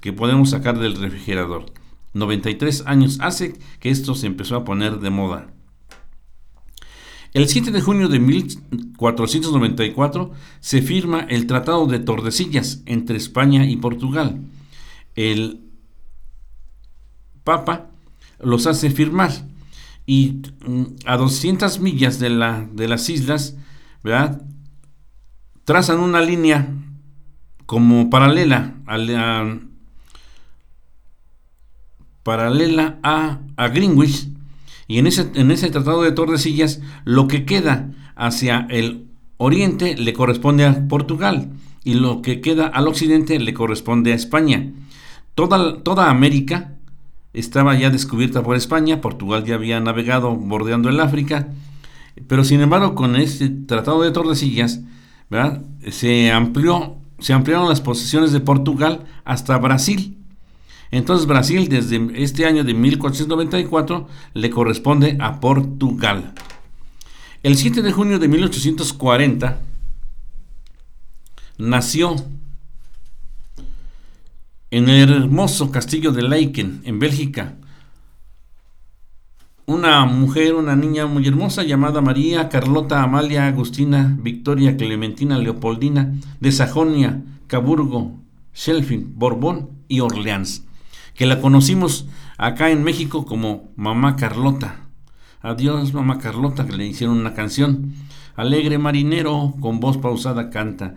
que 0.00 0.12
podemos 0.12 0.50
sacar 0.50 0.78
del 0.78 0.96
refrigerador. 0.96 1.66
93 2.14 2.84
años 2.86 3.18
hace 3.20 3.58
que 3.80 3.90
esto 3.90 4.14
se 4.14 4.26
empezó 4.26 4.56
a 4.56 4.64
poner 4.64 5.00
de 5.00 5.10
moda. 5.10 5.48
El 7.34 7.48
7 7.48 7.70
de 7.70 7.82
junio 7.82 8.08
de 8.08 8.18
1494 8.18 10.32
se 10.60 10.80
firma 10.80 11.20
el 11.20 11.46
Tratado 11.46 11.86
de 11.86 11.98
Tordesillas 11.98 12.82
entre 12.86 13.18
España 13.18 13.66
y 13.66 13.76
Portugal. 13.76 14.40
El 15.14 15.60
Papa 17.44 17.90
los 18.40 18.66
hace 18.66 18.90
firmar 18.90 19.32
y 20.08 20.40
mm, 20.66 20.84
a 21.04 21.18
200 21.18 21.80
millas 21.80 22.18
de, 22.18 22.30
la, 22.30 22.66
de 22.72 22.88
las 22.88 23.10
islas, 23.10 23.58
¿verdad? 24.02 24.40
trazan 25.66 26.00
una 26.00 26.22
línea 26.22 26.72
como 27.66 28.08
paralela 28.08 28.74
a 28.86 29.58
paralela 32.22 32.98
a, 33.02 33.40
a 33.58 33.68
Greenwich 33.68 34.28
Y 34.86 34.96
en 34.96 35.06
ese, 35.06 35.30
en 35.34 35.50
ese 35.50 35.68
Tratado 35.68 36.02
de 36.02 36.12
Tordesillas, 36.12 36.80
lo 37.04 37.28
que 37.28 37.44
queda 37.44 37.90
hacia 38.16 38.66
el 38.70 39.08
oriente 39.36 39.94
le 39.94 40.14
corresponde 40.14 40.64
a 40.64 40.88
Portugal 40.88 41.50
y 41.84 41.94
lo 41.94 42.22
que 42.22 42.40
queda 42.40 42.66
al 42.66 42.88
occidente 42.88 43.38
le 43.38 43.52
corresponde 43.52 44.12
a 44.12 44.16
España. 44.16 44.72
Toda, 45.34 45.82
toda 45.82 46.08
América 46.08 46.77
estaba 47.38 47.76
ya 47.76 47.90
descubierta 47.90 48.42
por 48.42 48.56
España, 48.56 49.00
Portugal 49.00 49.44
ya 49.44 49.54
había 49.54 49.80
navegado 49.80 50.34
bordeando 50.34 50.88
el 50.88 51.00
África, 51.00 51.48
pero 52.26 52.44
sin 52.44 52.60
embargo 52.60 52.94
con 52.94 53.16
este 53.16 53.48
Tratado 53.48 54.02
de 54.02 54.10
Tordesillas 54.10 54.80
se 55.90 56.32
amplió 56.32 56.96
se 57.18 57.32
ampliaron 57.32 57.68
las 57.68 57.80
posesiones 57.80 58.32
de 58.32 58.40
Portugal 58.40 59.04
hasta 59.24 59.58
Brasil. 59.58 60.16
Entonces 60.90 61.26
Brasil 61.26 61.68
desde 61.68 62.10
este 62.14 62.46
año 62.46 62.64
de 62.64 62.74
1494 62.74 64.08
le 64.34 64.50
corresponde 64.50 65.18
a 65.20 65.40
Portugal. 65.40 66.32
El 67.42 67.56
7 67.56 67.82
de 67.82 67.92
junio 67.92 68.18
de 68.18 68.28
1840 68.28 69.58
nació 71.58 72.16
en 74.70 74.88
el 74.88 75.10
hermoso 75.10 75.70
castillo 75.70 76.12
de 76.12 76.22
Leiken, 76.22 76.82
en 76.84 76.98
Bélgica, 76.98 77.56
una 79.64 80.06
mujer, 80.06 80.54
una 80.54 80.76
niña 80.76 81.06
muy 81.06 81.26
hermosa 81.26 81.62
llamada 81.62 82.00
María 82.00 82.48
Carlota 82.48 83.02
Amalia 83.02 83.46
Agustina 83.46 84.16
Victoria 84.18 84.78
Clementina 84.78 85.36
Leopoldina 85.36 86.14
de 86.40 86.52
Sajonia, 86.52 87.22
Caburgo, 87.48 88.14
Schelfin, 88.54 89.12
Borbón 89.16 89.70
y 89.86 90.00
Orleans, 90.00 90.64
que 91.14 91.26
la 91.26 91.40
conocimos 91.40 92.06
acá 92.38 92.70
en 92.70 92.82
México 92.82 93.26
como 93.26 93.70
Mamá 93.76 94.16
Carlota. 94.16 94.88
Adiós, 95.42 95.92
Mamá 95.92 96.18
Carlota, 96.18 96.66
que 96.66 96.76
le 96.76 96.86
hicieron 96.86 97.18
una 97.18 97.34
canción. 97.34 97.92
Alegre 98.36 98.78
marinero, 98.78 99.54
con 99.60 99.80
voz 99.80 99.98
pausada 99.98 100.48
canta, 100.48 100.94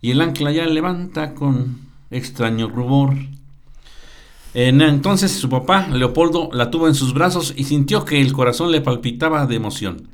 y 0.00 0.12
el 0.12 0.20
ancla 0.20 0.52
ya 0.52 0.66
levanta 0.66 1.34
con 1.34 1.91
extraño 2.12 2.68
rubor. 2.68 3.14
Entonces 4.54 5.32
su 5.32 5.48
papá, 5.48 5.88
Leopoldo, 5.88 6.50
la 6.52 6.70
tuvo 6.70 6.86
en 6.88 6.94
sus 6.94 7.14
brazos 7.14 7.54
y 7.56 7.64
sintió 7.64 8.04
que 8.04 8.20
el 8.20 8.32
corazón 8.32 8.70
le 8.70 8.82
palpitaba 8.82 9.46
de 9.46 9.56
emoción. 9.56 10.08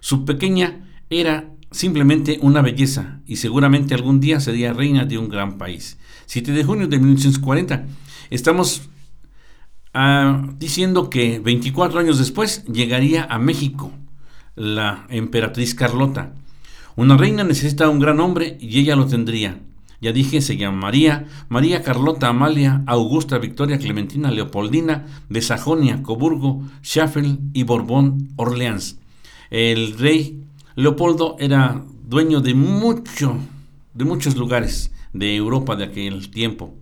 Su 0.00 0.24
pequeña 0.24 0.86
era 1.08 1.50
simplemente 1.70 2.38
una 2.42 2.62
belleza 2.62 3.20
y 3.26 3.36
seguramente 3.36 3.94
algún 3.94 4.20
día 4.20 4.40
sería 4.40 4.72
reina 4.72 5.04
de 5.04 5.18
un 5.18 5.28
gran 5.28 5.56
país. 5.56 5.98
7 6.26 6.52
de 6.52 6.64
junio 6.64 6.88
de 6.88 6.98
1940. 6.98 7.86
Estamos 8.30 8.82
ah, 9.94 10.46
diciendo 10.58 11.10
que 11.10 11.38
24 11.40 12.00
años 12.00 12.18
después 12.18 12.64
llegaría 12.66 13.24
a 13.24 13.38
México 13.38 13.92
la 14.56 15.06
emperatriz 15.08 15.74
Carlota. 15.74 16.34
Una 16.96 17.16
reina 17.16 17.44
necesita 17.44 17.88
un 17.88 17.98
gran 17.98 18.20
hombre 18.20 18.58
y 18.60 18.78
ella 18.78 18.94
lo 18.94 19.06
tendría. 19.06 19.58
Ya 20.00 20.12
dije, 20.12 20.40
se 20.40 20.56
llamaría 20.56 21.26
María 21.50 21.82
Carlota 21.82 22.28
Amalia 22.28 22.82
Augusta 22.86 23.36
Victoria 23.38 23.78
Clementina 23.78 24.30
Leopoldina 24.30 25.06
de 25.28 25.42
Sajonia, 25.42 26.02
Coburgo, 26.02 26.62
Schaffel 26.82 27.38
y 27.52 27.64
Borbón, 27.64 28.30
Orleans. 28.36 28.98
El 29.50 29.98
rey 29.98 30.42
Leopoldo 30.74 31.36
era 31.38 31.84
dueño 32.08 32.40
de 32.40 32.54
mucho, 32.54 33.36
de 33.92 34.04
muchos 34.06 34.36
lugares 34.36 34.90
de 35.12 35.36
Europa 35.36 35.76
de 35.76 35.84
aquel 35.84 36.30
tiempo. 36.30 36.74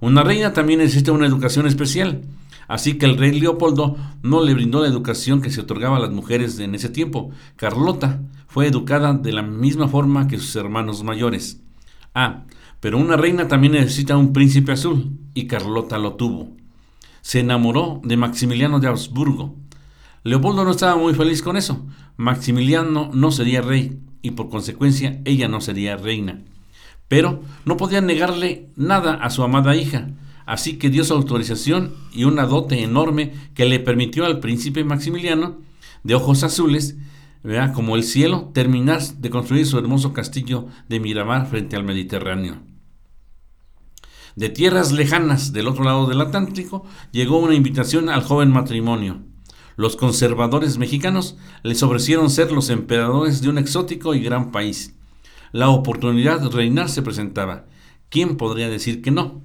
Una 0.00 0.22
reina 0.22 0.52
también 0.52 0.80
necesita 0.80 1.12
una 1.12 1.26
educación 1.26 1.66
especial, 1.66 2.22
así 2.68 2.98
que 2.98 3.06
el 3.06 3.16
rey 3.16 3.40
Leopoldo 3.40 3.96
no 4.22 4.44
le 4.44 4.52
brindó 4.52 4.82
la 4.82 4.88
educación 4.88 5.40
que 5.40 5.50
se 5.50 5.62
otorgaba 5.62 5.96
a 5.96 6.00
las 6.00 6.10
mujeres 6.10 6.58
en 6.58 6.74
ese 6.74 6.90
tiempo. 6.90 7.30
Carlota 7.56 8.20
fue 8.46 8.66
educada 8.66 9.14
de 9.14 9.32
la 9.32 9.42
misma 9.42 9.88
forma 9.88 10.28
que 10.28 10.38
sus 10.38 10.54
hermanos 10.56 11.02
mayores. 11.02 11.60
Ah, 12.14 12.44
pero 12.80 12.98
una 12.98 13.16
reina 13.16 13.48
también 13.48 13.72
necesita 13.72 14.16
un 14.16 14.32
príncipe 14.32 14.72
azul, 14.72 15.18
y 15.34 15.46
Carlota 15.46 15.98
lo 15.98 16.14
tuvo. 16.14 16.48
Se 17.22 17.40
enamoró 17.40 18.00
de 18.04 18.16
Maximiliano 18.16 18.80
de 18.80 18.88
Habsburgo. 18.88 19.56
Leopoldo 20.22 20.64
no 20.64 20.70
estaba 20.70 20.96
muy 20.96 21.14
feliz 21.14 21.42
con 21.42 21.56
eso. 21.56 21.86
Maximiliano 22.16 23.10
no 23.12 23.32
sería 23.32 23.62
rey, 23.62 24.00
y 24.22 24.32
por 24.32 24.48
consecuencia 24.48 25.20
ella 25.24 25.48
no 25.48 25.60
sería 25.60 25.96
reina. 25.96 26.42
Pero 27.08 27.42
no 27.64 27.76
podía 27.76 28.00
negarle 28.00 28.68
nada 28.76 29.14
a 29.14 29.30
su 29.30 29.42
amada 29.42 29.74
hija, 29.74 30.10
así 30.46 30.78
que 30.78 30.90
dio 30.90 31.04
su 31.04 31.14
autorización 31.14 31.94
y 32.12 32.24
una 32.24 32.44
dote 32.46 32.82
enorme 32.82 33.32
que 33.54 33.64
le 33.64 33.80
permitió 33.80 34.24
al 34.24 34.40
príncipe 34.40 34.84
Maximiliano, 34.84 35.58
de 36.04 36.14
ojos 36.14 36.44
azules, 36.44 36.96
vea 37.42 37.72
como 37.72 37.96
el 37.96 38.04
cielo, 38.04 38.50
terminar 38.52 39.00
de 39.02 39.30
construir 39.30 39.66
su 39.66 39.78
hermoso 39.78 40.12
castillo 40.12 40.66
de 40.88 41.00
Miramar 41.00 41.46
frente 41.46 41.76
al 41.76 41.84
Mediterráneo. 41.84 42.67
De 44.38 44.48
tierras 44.48 44.92
lejanas 44.92 45.52
del 45.52 45.66
otro 45.66 45.82
lado 45.82 46.06
del 46.06 46.20
Atlántico 46.20 46.86
llegó 47.10 47.38
una 47.38 47.56
invitación 47.56 48.08
al 48.08 48.22
joven 48.22 48.52
matrimonio. 48.52 49.18
Los 49.74 49.96
conservadores 49.96 50.78
mexicanos 50.78 51.36
les 51.64 51.82
ofrecieron 51.82 52.30
ser 52.30 52.52
los 52.52 52.70
emperadores 52.70 53.42
de 53.42 53.48
un 53.48 53.58
exótico 53.58 54.14
y 54.14 54.20
gran 54.20 54.52
país. 54.52 54.94
La 55.50 55.70
oportunidad 55.70 56.40
de 56.40 56.50
reinar 56.50 56.88
se 56.88 57.02
presentaba. 57.02 57.64
¿Quién 58.10 58.36
podría 58.36 58.68
decir 58.68 59.02
que 59.02 59.10
no? 59.10 59.42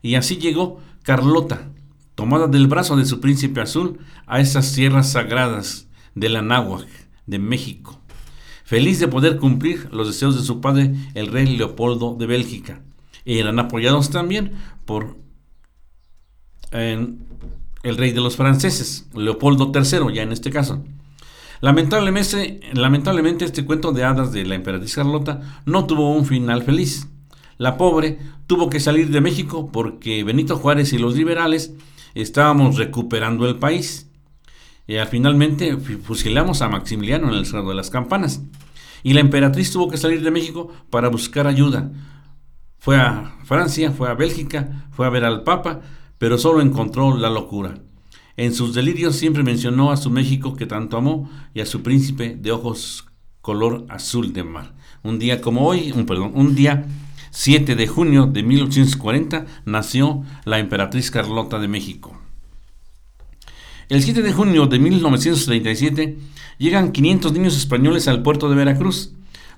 Y 0.00 0.14
así 0.14 0.36
llegó 0.36 0.80
Carlota, 1.02 1.72
tomada 2.14 2.46
del 2.46 2.68
brazo 2.68 2.94
de 2.94 3.04
su 3.04 3.18
príncipe 3.18 3.60
azul, 3.60 3.98
a 4.28 4.38
esas 4.38 4.72
tierras 4.72 5.10
sagradas 5.10 5.88
de 6.14 6.28
la 6.28 6.94
de 7.26 7.38
México. 7.40 8.00
Feliz 8.62 9.00
de 9.00 9.08
poder 9.08 9.38
cumplir 9.38 9.88
los 9.90 10.06
deseos 10.06 10.36
de 10.36 10.44
su 10.44 10.60
padre, 10.60 10.94
el 11.14 11.32
rey 11.32 11.56
Leopoldo 11.56 12.14
de 12.16 12.26
Bélgica 12.26 12.85
eran 13.26 13.58
apoyados 13.58 14.10
también 14.10 14.52
por 14.84 15.16
el 16.70 17.96
rey 17.96 18.12
de 18.12 18.20
los 18.20 18.36
franceses, 18.36 19.08
Leopoldo 19.14 19.72
III, 19.74 20.14
ya 20.14 20.22
en 20.22 20.32
este 20.32 20.50
caso. 20.50 20.84
Lamentablemente, 21.60 22.60
lamentablemente 22.72 23.44
este 23.44 23.64
cuento 23.64 23.92
de 23.92 24.04
hadas 24.04 24.32
de 24.32 24.44
la 24.44 24.54
emperatriz 24.54 24.94
Carlota 24.94 25.60
no 25.64 25.86
tuvo 25.86 26.14
un 26.14 26.26
final 26.26 26.62
feliz. 26.62 27.08
La 27.58 27.78
pobre 27.78 28.18
tuvo 28.46 28.68
que 28.68 28.80
salir 28.80 29.10
de 29.10 29.20
México 29.22 29.70
porque 29.72 30.22
Benito 30.22 30.56
Juárez 30.56 30.92
y 30.92 30.98
los 30.98 31.16
liberales 31.16 31.72
estábamos 32.14 32.76
recuperando 32.76 33.48
el 33.48 33.56
país. 33.56 34.10
Y 34.86 34.94
finalmente 35.10 35.76
fusilamos 35.76 36.62
a 36.62 36.68
Maximiliano 36.68 37.28
en 37.28 37.34
el 37.34 37.46
Cerro 37.46 37.68
de 37.68 37.74
las 37.74 37.90
Campanas. 37.90 38.42
Y 39.02 39.14
la 39.14 39.20
emperatriz 39.20 39.72
tuvo 39.72 39.88
que 39.88 39.96
salir 39.96 40.22
de 40.22 40.30
México 40.30 40.72
para 40.90 41.08
buscar 41.08 41.46
ayuda, 41.46 41.90
fue 42.86 42.98
a 42.98 43.34
Francia, 43.42 43.90
fue 43.90 44.08
a 44.08 44.14
Bélgica, 44.14 44.86
fue 44.92 45.06
a 45.06 45.10
ver 45.10 45.24
al 45.24 45.42
Papa, 45.42 45.80
pero 46.18 46.38
solo 46.38 46.60
encontró 46.60 47.16
la 47.16 47.28
locura. 47.28 47.80
En 48.36 48.54
sus 48.54 48.74
delirios 48.74 49.16
siempre 49.16 49.42
mencionó 49.42 49.90
a 49.90 49.96
su 49.96 50.08
México 50.08 50.54
que 50.54 50.66
tanto 50.66 50.96
amó 50.96 51.28
y 51.52 51.58
a 51.58 51.66
su 51.66 51.82
príncipe 51.82 52.36
de 52.40 52.52
ojos 52.52 53.08
color 53.40 53.86
azul 53.88 54.32
de 54.32 54.44
mar. 54.44 54.76
Un 55.02 55.18
día 55.18 55.40
como 55.40 55.66
hoy, 55.66 55.90
un, 55.96 56.06
perdón, 56.06 56.30
un 56.36 56.54
día 56.54 56.86
7 57.30 57.74
de 57.74 57.88
junio 57.88 58.26
de 58.26 58.44
1840 58.44 59.46
nació 59.64 60.22
la 60.44 60.60
emperatriz 60.60 61.10
Carlota 61.10 61.58
de 61.58 61.66
México. 61.66 62.16
El 63.88 64.00
7 64.00 64.22
de 64.22 64.32
junio 64.32 64.68
de 64.68 64.78
1937 64.78 66.18
llegan 66.58 66.92
500 66.92 67.32
niños 67.32 67.56
españoles 67.56 68.06
al 68.06 68.22
puerto 68.22 68.48
de 68.48 68.54
Veracruz. 68.54 69.12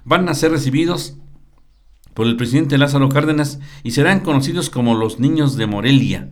Van 0.06 0.30
a 0.30 0.34
ser 0.34 0.50
recibidos 0.50 1.18
por 2.18 2.26
el 2.26 2.36
presidente 2.36 2.76
Lázaro 2.78 3.08
Cárdenas 3.08 3.60
y 3.84 3.92
serán 3.92 4.18
conocidos 4.18 4.70
como 4.70 4.96
los 4.96 5.20
niños 5.20 5.56
de 5.56 5.68
Morelia. 5.68 6.30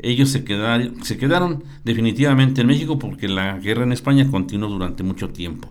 Ellos 0.00 0.30
se, 0.30 0.42
quedaron 0.42 1.62
definitivamente 1.84 2.62
en 2.62 2.66
México 2.66 2.98
porque 2.98 3.28
la 3.28 3.56
guerra 3.58 3.84
en 3.84 3.92
España 3.92 4.28
continuó 4.28 4.68
durante 4.68 5.04
mucho 5.04 5.28
tiempo. 5.28 5.70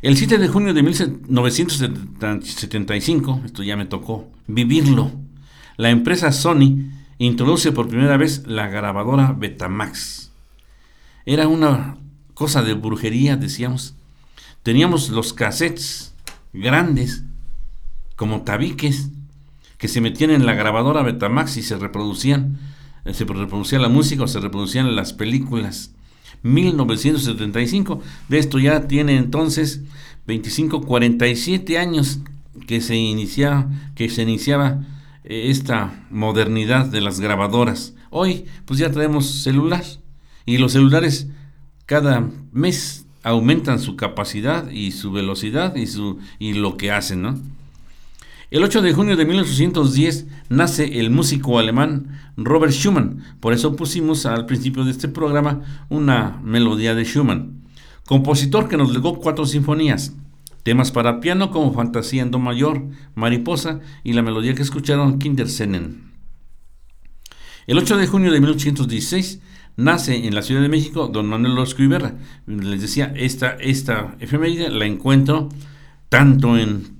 El 0.00 0.16
7 0.16 0.38
de 0.38 0.48
junio 0.48 0.72
de 0.72 0.82
1975, 0.82 3.42
esto 3.44 3.62
ya 3.62 3.76
me 3.76 3.84
tocó 3.84 4.26
vivirlo, 4.46 5.12
la 5.76 5.90
empresa 5.90 6.32
Sony 6.32 6.78
introduce 7.18 7.72
por 7.72 7.88
primera 7.88 8.16
vez 8.16 8.44
la 8.46 8.68
grabadora 8.68 9.36
Betamax. 9.38 10.30
Era 11.26 11.46
una 11.46 11.98
cosa 12.32 12.62
de 12.62 12.72
brujería, 12.72 13.36
decíamos. 13.36 13.96
Teníamos 14.62 15.10
los 15.10 15.34
cassettes 15.34 16.14
grandes 16.54 17.24
como 18.16 18.42
tabiques 18.42 19.10
que 19.78 19.88
se 19.88 20.00
metían 20.00 20.30
en 20.30 20.46
la 20.46 20.54
grabadora 20.54 21.02
Betamax 21.02 21.56
y 21.56 21.62
se 21.62 21.76
reproducían, 21.76 22.58
eh, 23.04 23.14
se 23.14 23.24
reproducía 23.24 23.78
la 23.78 23.88
música 23.88 24.24
o 24.24 24.28
se 24.28 24.40
reproducían 24.40 24.94
las 24.96 25.12
películas. 25.12 25.92
1975, 26.42 28.00
de 28.28 28.38
esto 28.38 28.58
ya 28.58 28.86
tiene 28.86 29.16
entonces 29.16 29.82
25, 30.26 30.82
47 30.82 31.78
años 31.78 32.20
que 32.66 32.80
se 32.80 32.96
iniciaba, 32.96 33.68
que 33.94 34.08
se 34.08 34.22
iniciaba 34.22 34.84
eh, 35.24 35.50
esta 35.50 36.06
modernidad 36.10 36.86
de 36.86 37.00
las 37.00 37.20
grabadoras. 37.20 37.94
Hoy 38.10 38.44
pues 38.64 38.78
ya 38.78 38.90
tenemos 38.90 39.26
celular 39.26 39.84
y 40.46 40.58
los 40.58 40.72
celulares 40.72 41.28
cada 41.86 42.28
mes 42.52 43.06
aumentan 43.22 43.80
su 43.80 43.96
capacidad 43.96 44.70
y 44.70 44.92
su 44.92 45.10
velocidad 45.10 45.74
y, 45.76 45.86
su, 45.86 46.18
y 46.38 46.52
lo 46.52 46.76
que 46.76 46.92
hacen, 46.92 47.22
¿no? 47.22 47.40
El 48.54 48.62
8 48.62 48.82
de 48.82 48.92
junio 48.92 49.16
de 49.16 49.24
1810 49.24 50.28
nace 50.48 51.00
el 51.00 51.10
músico 51.10 51.58
alemán 51.58 52.20
Robert 52.36 52.72
Schumann. 52.72 53.24
Por 53.40 53.52
eso 53.52 53.74
pusimos 53.74 54.26
al 54.26 54.46
principio 54.46 54.84
de 54.84 54.92
este 54.92 55.08
programa 55.08 55.62
una 55.88 56.40
melodía 56.44 56.94
de 56.94 57.02
Schumann. 57.02 57.64
Compositor 58.06 58.68
que 58.68 58.76
nos 58.76 58.94
legó 58.94 59.18
cuatro 59.18 59.44
sinfonías. 59.44 60.14
Temas 60.62 60.92
para 60.92 61.18
piano 61.18 61.50
como 61.50 61.72
Fantasía 61.72 62.22
en 62.22 62.30
Do 62.30 62.38
mayor, 62.38 62.80
Mariposa 63.16 63.80
y 64.04 64.12
la 64.12 64.22
melodía 64.22 64.54
que 64.54 64.62
escucharon 64.62 65.18
Kindersennen. 65.18 66.12
El 67.66 67.78
8 67.78 67.96
de 67.96 68.06
junio 68.06 68.30
de 68.30 68.38
1816 68.38 69.40
nace 69.76 70.28
en 70.28 70.34
la 70.36 70.42
Ciudad 70.42 70.62
de 70.62 70.68
México 70.68 71.08
don 71.08 71.26
Manuel 71.26 71.54
Orozco 71.54 71.82
Iberra. 71.82 72.14
Les 72.46 72.80
decía, 72.80 73.12
esta, 73.16 73.56
esta 73.58 74.14
efeméride 74.20 74.70
la 74.70 74.86
encuentro 74.86 75.48
tanto 76.08 76.56
en 76.56 76.93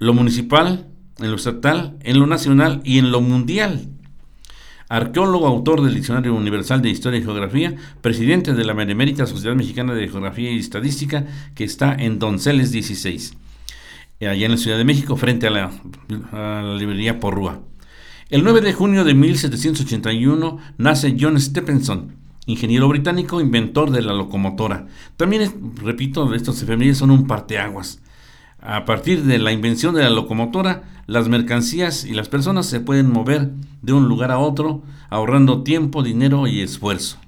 lo 0.00 0.14
municipal, 0.14 0.86
en 1.18 1.30
lo 1.30 1.36
estatal, 1.36 1.96
en 2.02 2.18
lo 2.18 2.26
nacional 2.26 2.80
y 2.84 2.98
en 2.98 3.12
lo 3.12 3.20
mundial. 3.20 3.86
Arqueólogo, 4.88 5.46
autor 5.46 5.82
del 5.82 5.94
Diccionario 5.94 6.34
Universal 6.34 6.82
de 6.82 6.88
Historia 6.88 7.20
y 7.20 7.22
Geografía, 7.22 7.76
presidente 8.00 8.54
de 8.54 8.64
la 8.64 8.72
Benemérita 8.72 9.26
Sociedad 9.26 9.54
Mexicana 9.54 9.94
de 9.94 10.08
Geografía 10.08 10.50
y 10.50 10.58
Estadística, 10.58 11.26
que 11.54 11.64
está 11.64 11.94
en 11.94 12.18
Donceles 12.18 12.72
16, 12.72 13.34
allá 14.22 14.46
en 14.46 14.50
la 14.50 14.56
Ciudad 14.56 14.78
de 14.78 14.84
México, 14.84 15.16
frente 15.16 15.46
a 15.46 15.50
la, 15.50 15.70
a 16.32 16.74
librería 16.76 17.20
Porrúa. 17.20 17.60
El 18.30 18.42
9 18.42 18.62
de 18.62 18.72
junio 18.72 19.04
de 19.04 19.12
1781 19.12 20.58
nace 20.78 21.16
John 21.20 21.38
Stephenson, 21.38 22.16
ingeniero 22.46 22.88
británico, 22.88 23.40
inventor 23.40 23.90
de 23.90 24.00
la 24.00 24.14
locomotora. 24.14 24.86
También, 25.18 25.74
repito, 25.76 26.32
estos 26.32 26.62
efemérides 26.62 26.98
son 26.98 27.10
un 27.10 27.26
parteaguas. 27.26 28.00
A 28.62 28.84
partir 28.84 29.24
de 29.24 29.38
la 29.38 29.52
invención 29.52 29.94
de 29.94 30.02
la 30.02 30.10
locomotora, 30.10 30.82
las 31.06 31.28
mercancías 31.28 32.04
y 32.04 32.12
las 32.12 32.28
personas 32.28 32.66
se 32.66 32.80
pueden 32.80 33.10
mover 33.10 33.50
de 33.80 33.94
un 33.94 34.06
lugar 34.06 34.30
a 34.30 34.38
otro, 34.38 34.82
ahorrando 35.08 35.62
tiempo, 35.62 36.02
dinero 36.02 36.46
y 36.46 36.60
esfuerzo. 36.60 37.18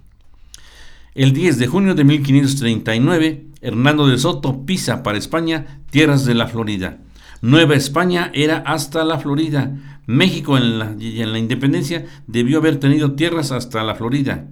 El 1.14 1.32
10 1.32 1.58
de 1.58 1.66
junio 1.66 1.94
de 1.94 2.04
1539, 2.04 3.46
Hernando 3.62 4.06
de 4.06 4.18
Soto 4.18 4.66
pisa 4.66 5.02
para 5.02 5.16
España 5.16 5.80
tierras 5.90 6.26
de 6.26 6.34
la 6.34 6.48
Florida. 6.48 6.98
Nueva 7.40 7.76
España 7.76 8.30
era 8.34 8.58
hasta 8.58 9.02
la 9.04 9.18
Florida. 9.18 10.00
México 10.06 10.58
en 10.58 10.78
la, 10.78 10.94
en 10.98 11.32
la 11.32 11.38
independencia 11.38 12.06
debió 12.26 12.58
haber 12.58 12.78
tenido 12.78 13.12
tierras 13.12 13.52
hasta 13.52 13.82
la 13.82 13.94
Florida. 13.94 14.48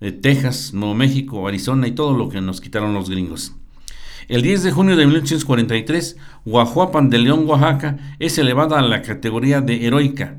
Eh, 0.00 0.10
Texas, 0.10 0.74
Nuevo 0.74 0.94
México, 0.94 1.46
Arizona 1.46 1.86
y 1.86 1.92
todo 1.92 2.16
lo 2.16 2.28
que 2.28 2.40
nos 2.40 2.60
quitaron 2.60 2.94
los 2.94 3.08
gringos. 3.08 3.54
El 4.28 4.40
10 4.42 4.62
de 4.62 4.72
junio 4.72 4.96
de 4.96 5.06
1843, 5.06 6.16
Guajuapan 6.46 7.10
de 7.10 7.18
León, 7.18 7.44
Oaxaca, 7.46 7.98
es 8.18 8.38
elevada 8.38 8.78
a 8.78 8.82
la 8.82 9.02
categoría 9.02 9.60
de 9.60 9.86
heroica. 9.86 10.38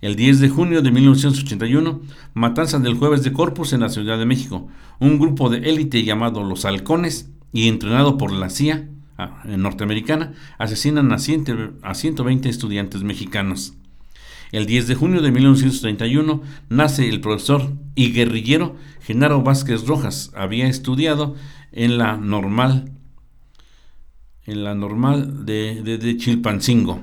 El 0.00 0.16
10 0.16 0.40
de 0.40 0.48
junio 0.48 0.80
de 0.80 0.90
1981, 0.90 2.00
matanza 2.32 2.78
del 2.78 2.94
jueves 2.94 3.22
de 3.22 3.34
Corpus 3.34 3.74
en 3.74 3.80
la 3.80 3.90
Ciudad 3.90 4.18
de 4.18 4.24
México. 4.24 4.68
Un 4.98 5.18
grupo 5.18 5.50
de 5.50 5.58
élite 5.58 6.02
llamado 6.02 6.42
Los 6.42 6.64
Halcones 6.64 7.28
y 7.52 7.68
entrenado 7.68 8.16
por 8.16 8.32
la 8.32 8.48
CIA 8.48 8.88
ah, 9.18 9.42
norteamericana 9.44 10.32
asesinan 10.56 11.12
a, 11.12 11.18
120 11.18 12.48
estudiantes 12.48 13.02
mexicanos. 13.02 13.74
El 14.52 14.64
10 14.64 14.88
de 14.88 14.94
junio 14.94 15.20
de 15.20 15.30
1931 15.30 16.42
nace 16.70 17.06
el 17.08 17.20
profesor 17.20 17.70
y 17.94 18.12
guerrillero 18.12 18.76
Genaro 19.02 19.42
Vázquez 19.42 19.86
Rojas. 19.86 20.32
Había 20.34 20.66
estudiado 20.66 21.36
en 21.72 21.98
la 21.98 22.16
normal 22.16 22.90
en 24.50 24.64
la 24.64 24.74
normal 24.74 25.46
de, 25.46 26.16
Chilpancingo. 26.18 27.00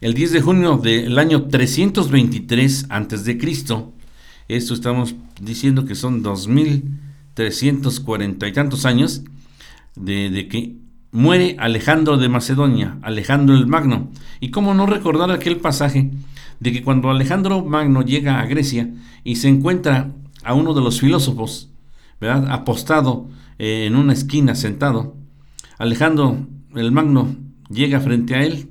El 0.00 0.14
10 0.14 0.32
de 0.32 0.40
junio 0.40 0.78
del 0.78 1.16
año 1.18 1.44
323 1.44 2.86
a.C., 2.88 3.38
esto 4.48 4.74
estamos 4.74 5.14
diciendo 5.40 5.84
que 5.84 5.94
son 5.94 6.24
2340 6.24 8.48
y 8.48 8.52
tantos 8.52 8.84
años, 8.84 9.22
de, 9.94 10.30
de, 10.30 10.48
que 10.48 10.78
muere 11.12 11.54
Alejandro 11.60 12.16
de 12.16 12.28
Macedonia, 12.28 12.98
Alejandro 13.02 13.54
el 13.54 13.68
Magno. 13.68 14.10
Y 14.40 14.50
cómo 14.50 14.74
no 14.74 14.86
recordar 14.86 15.30
aquel 15.30 15.58
pasaje 15.58 16.10
de 16.58 16.72
que 16.72 16.82
cuando 16.82 17.08
Alejandro 17.08 17.64
Magno 17.64 18.02
llega 18.02 18.40
a 18.40 18.46
Grecia 18.46 18.90
y 19.22 19.36
se 19.36 19.46
encuentra 19.48 20.10
a 20.42 20.54
uno 20.54 20.74
de 20.74 20.80
los 20.80 20.98
filósofos, 21.00 21.70
¿verdad? 22.20 22.50
apostado 22.50 23.28
eh, 23.60 23.84
en 23.86 23.94
una 23.94 24.12
esquina 24.12 24.56
sentado, 24.56 25.21
Alejandro 25.82 26.46
el 26.76 26.92
Magno 26.92 27.34
llega 27.68 27.98
frente 27.98 28.36
a 28.36 28.44
él 28.44 28.68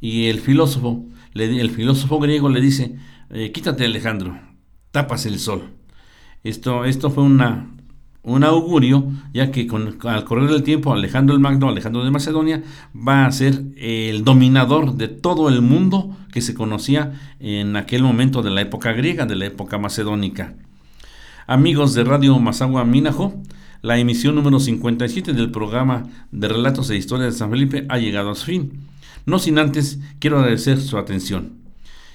y 0.00 0.28
el 0.28 0.40
filósofo, 0.40 1.04
el 1.34 1.68
filósofo 1.68 2.18
griego 2.18 2.48
le 2.48 2.62
dice, 2.62 2.96
eh, 3.28 3.52
quítate 3.52 3.84
Alejandro, 3.84 4.34
tapas 4.92 5.26
el 5.26 5.38
sol. 5.38 5.74
Esto, 6.42 6.86
esto 6.86 7.10
fue 7.10 7.22
una, 7.22 7.68
un 8.22 8.44
augurio, 8.44 9.12
ya 9.34 9.50
que 9.50 9.68
al 10.04 10.24
correr 10.24 10.48
del 10.48 10.62
tiempo 10.62 10.94
Alejandro 10.94 11.34
el 11.34 11.42
Magno, 11.42 11.68
Alejandro 11.68 12.02
de 12.02 12.10
Macedonia, 12.10 12.62
va 12.96 13.26
a 13.26 13.32
ser 13.32 13.62
el 13.76 14.24
dominador 14.24 14.94
de 14.94 15.08
todo 15.08 15.50
el 15.50 15.60
mundo 15.60 16.16
que 16.32 16.40
se 16.40 16.54
conocía 16.54 17.12
en 17.40 17.76
aquel 17.76 18.02
momento 18.02 18.40
de 18.40 18.52
la 18.52 18.62
época 18.62 18.94
griega, 18.94 19.26
de 19.26 19.36
la 19.36 19.44
época 19.44 19.76
macedónica. 19.76 20.54
Amigos 21.46 21.92
de 21.92 22.04
Radio 22.04 22.38
Mazagua 22.38 22.86
Minajo, 22.86 23.34
la 23.86 23.98
emisión 23.98 24.34
número 24.34 24.58
57 24.58 25.32
del 25.32 25.52
programa 25.52 26.08
de 26.32 26.48
Relatos 26.48 26.90
e 26.90 26.96
Historias 26.96 27.32
de 27.32 27.38
San 27.38 27.50
Felipe 27.50 27.86
ha 27.88 27.98
llegado 27.98 28.30
a 28.30 28.34
su 28.34 28.46
fin. 28.46 28.80
No 29.26 29.38
sin 29.38 29.60
antes 29.60 30.00
quiero 30.18 30.40
agradecer 30.40 30.80
su 30.80 30.98
atención 30.98 31.52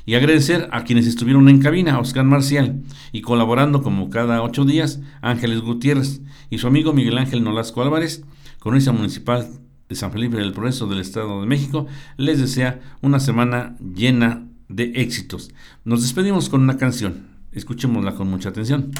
y 0.05 0.15
agradecer 0.15 0.67
a 0.73 0.83
quienes 0.83 1.07
estuvieron 1.07 1.47
en 1.47 1.61
cabina, 1.61 1.97
Oscar 1.97 2.25
Marcial, 2.25 2.81
y 3.13 3.21
colaborando 3.21 3.83
como 3.83 4.09
cada 4.09 4.41
ocho 4.43 4.65
días, 4.65 4.99
Ángeles 5.21 5.61
Gutiérrez 5.61 6.19
y 6.49 6.57
su 6.57 6.67
amigo 6.67 6.91
Miguel 6.91 7.17
Ángel 7.17 7.41
Nolasco 7.41 7.81
Álvarez, 7.81 8.25
Corona 8.59 8.91
Municipal 8.91 9.47
de 9.87 9.95
San 9.95 10.11
Felipe 10.11 10.35
del 10.35 10.51
Progreso 10.51 10.87
del 10.87 10.99
Estado 10.99 11.39
de 11.39 11.47
México, 11.47 11.87
les 12.17 12.41
desea 12.41 12.81
una 12.99 13.21
semana 13.21 13.77
llena 13.79 14.45
de 14.67 14.91
éxitos. 14.95 15.51
Nos 15.85 16.01
despedimos 16.01 16.49
con 16.49 16.63
una 16.63 16.75
canción. 16.75 17.27
Escuchémosla 17.53 18.15
con 18.15 18.29
mucha 18.29 18.49
atención. 18.49 18.91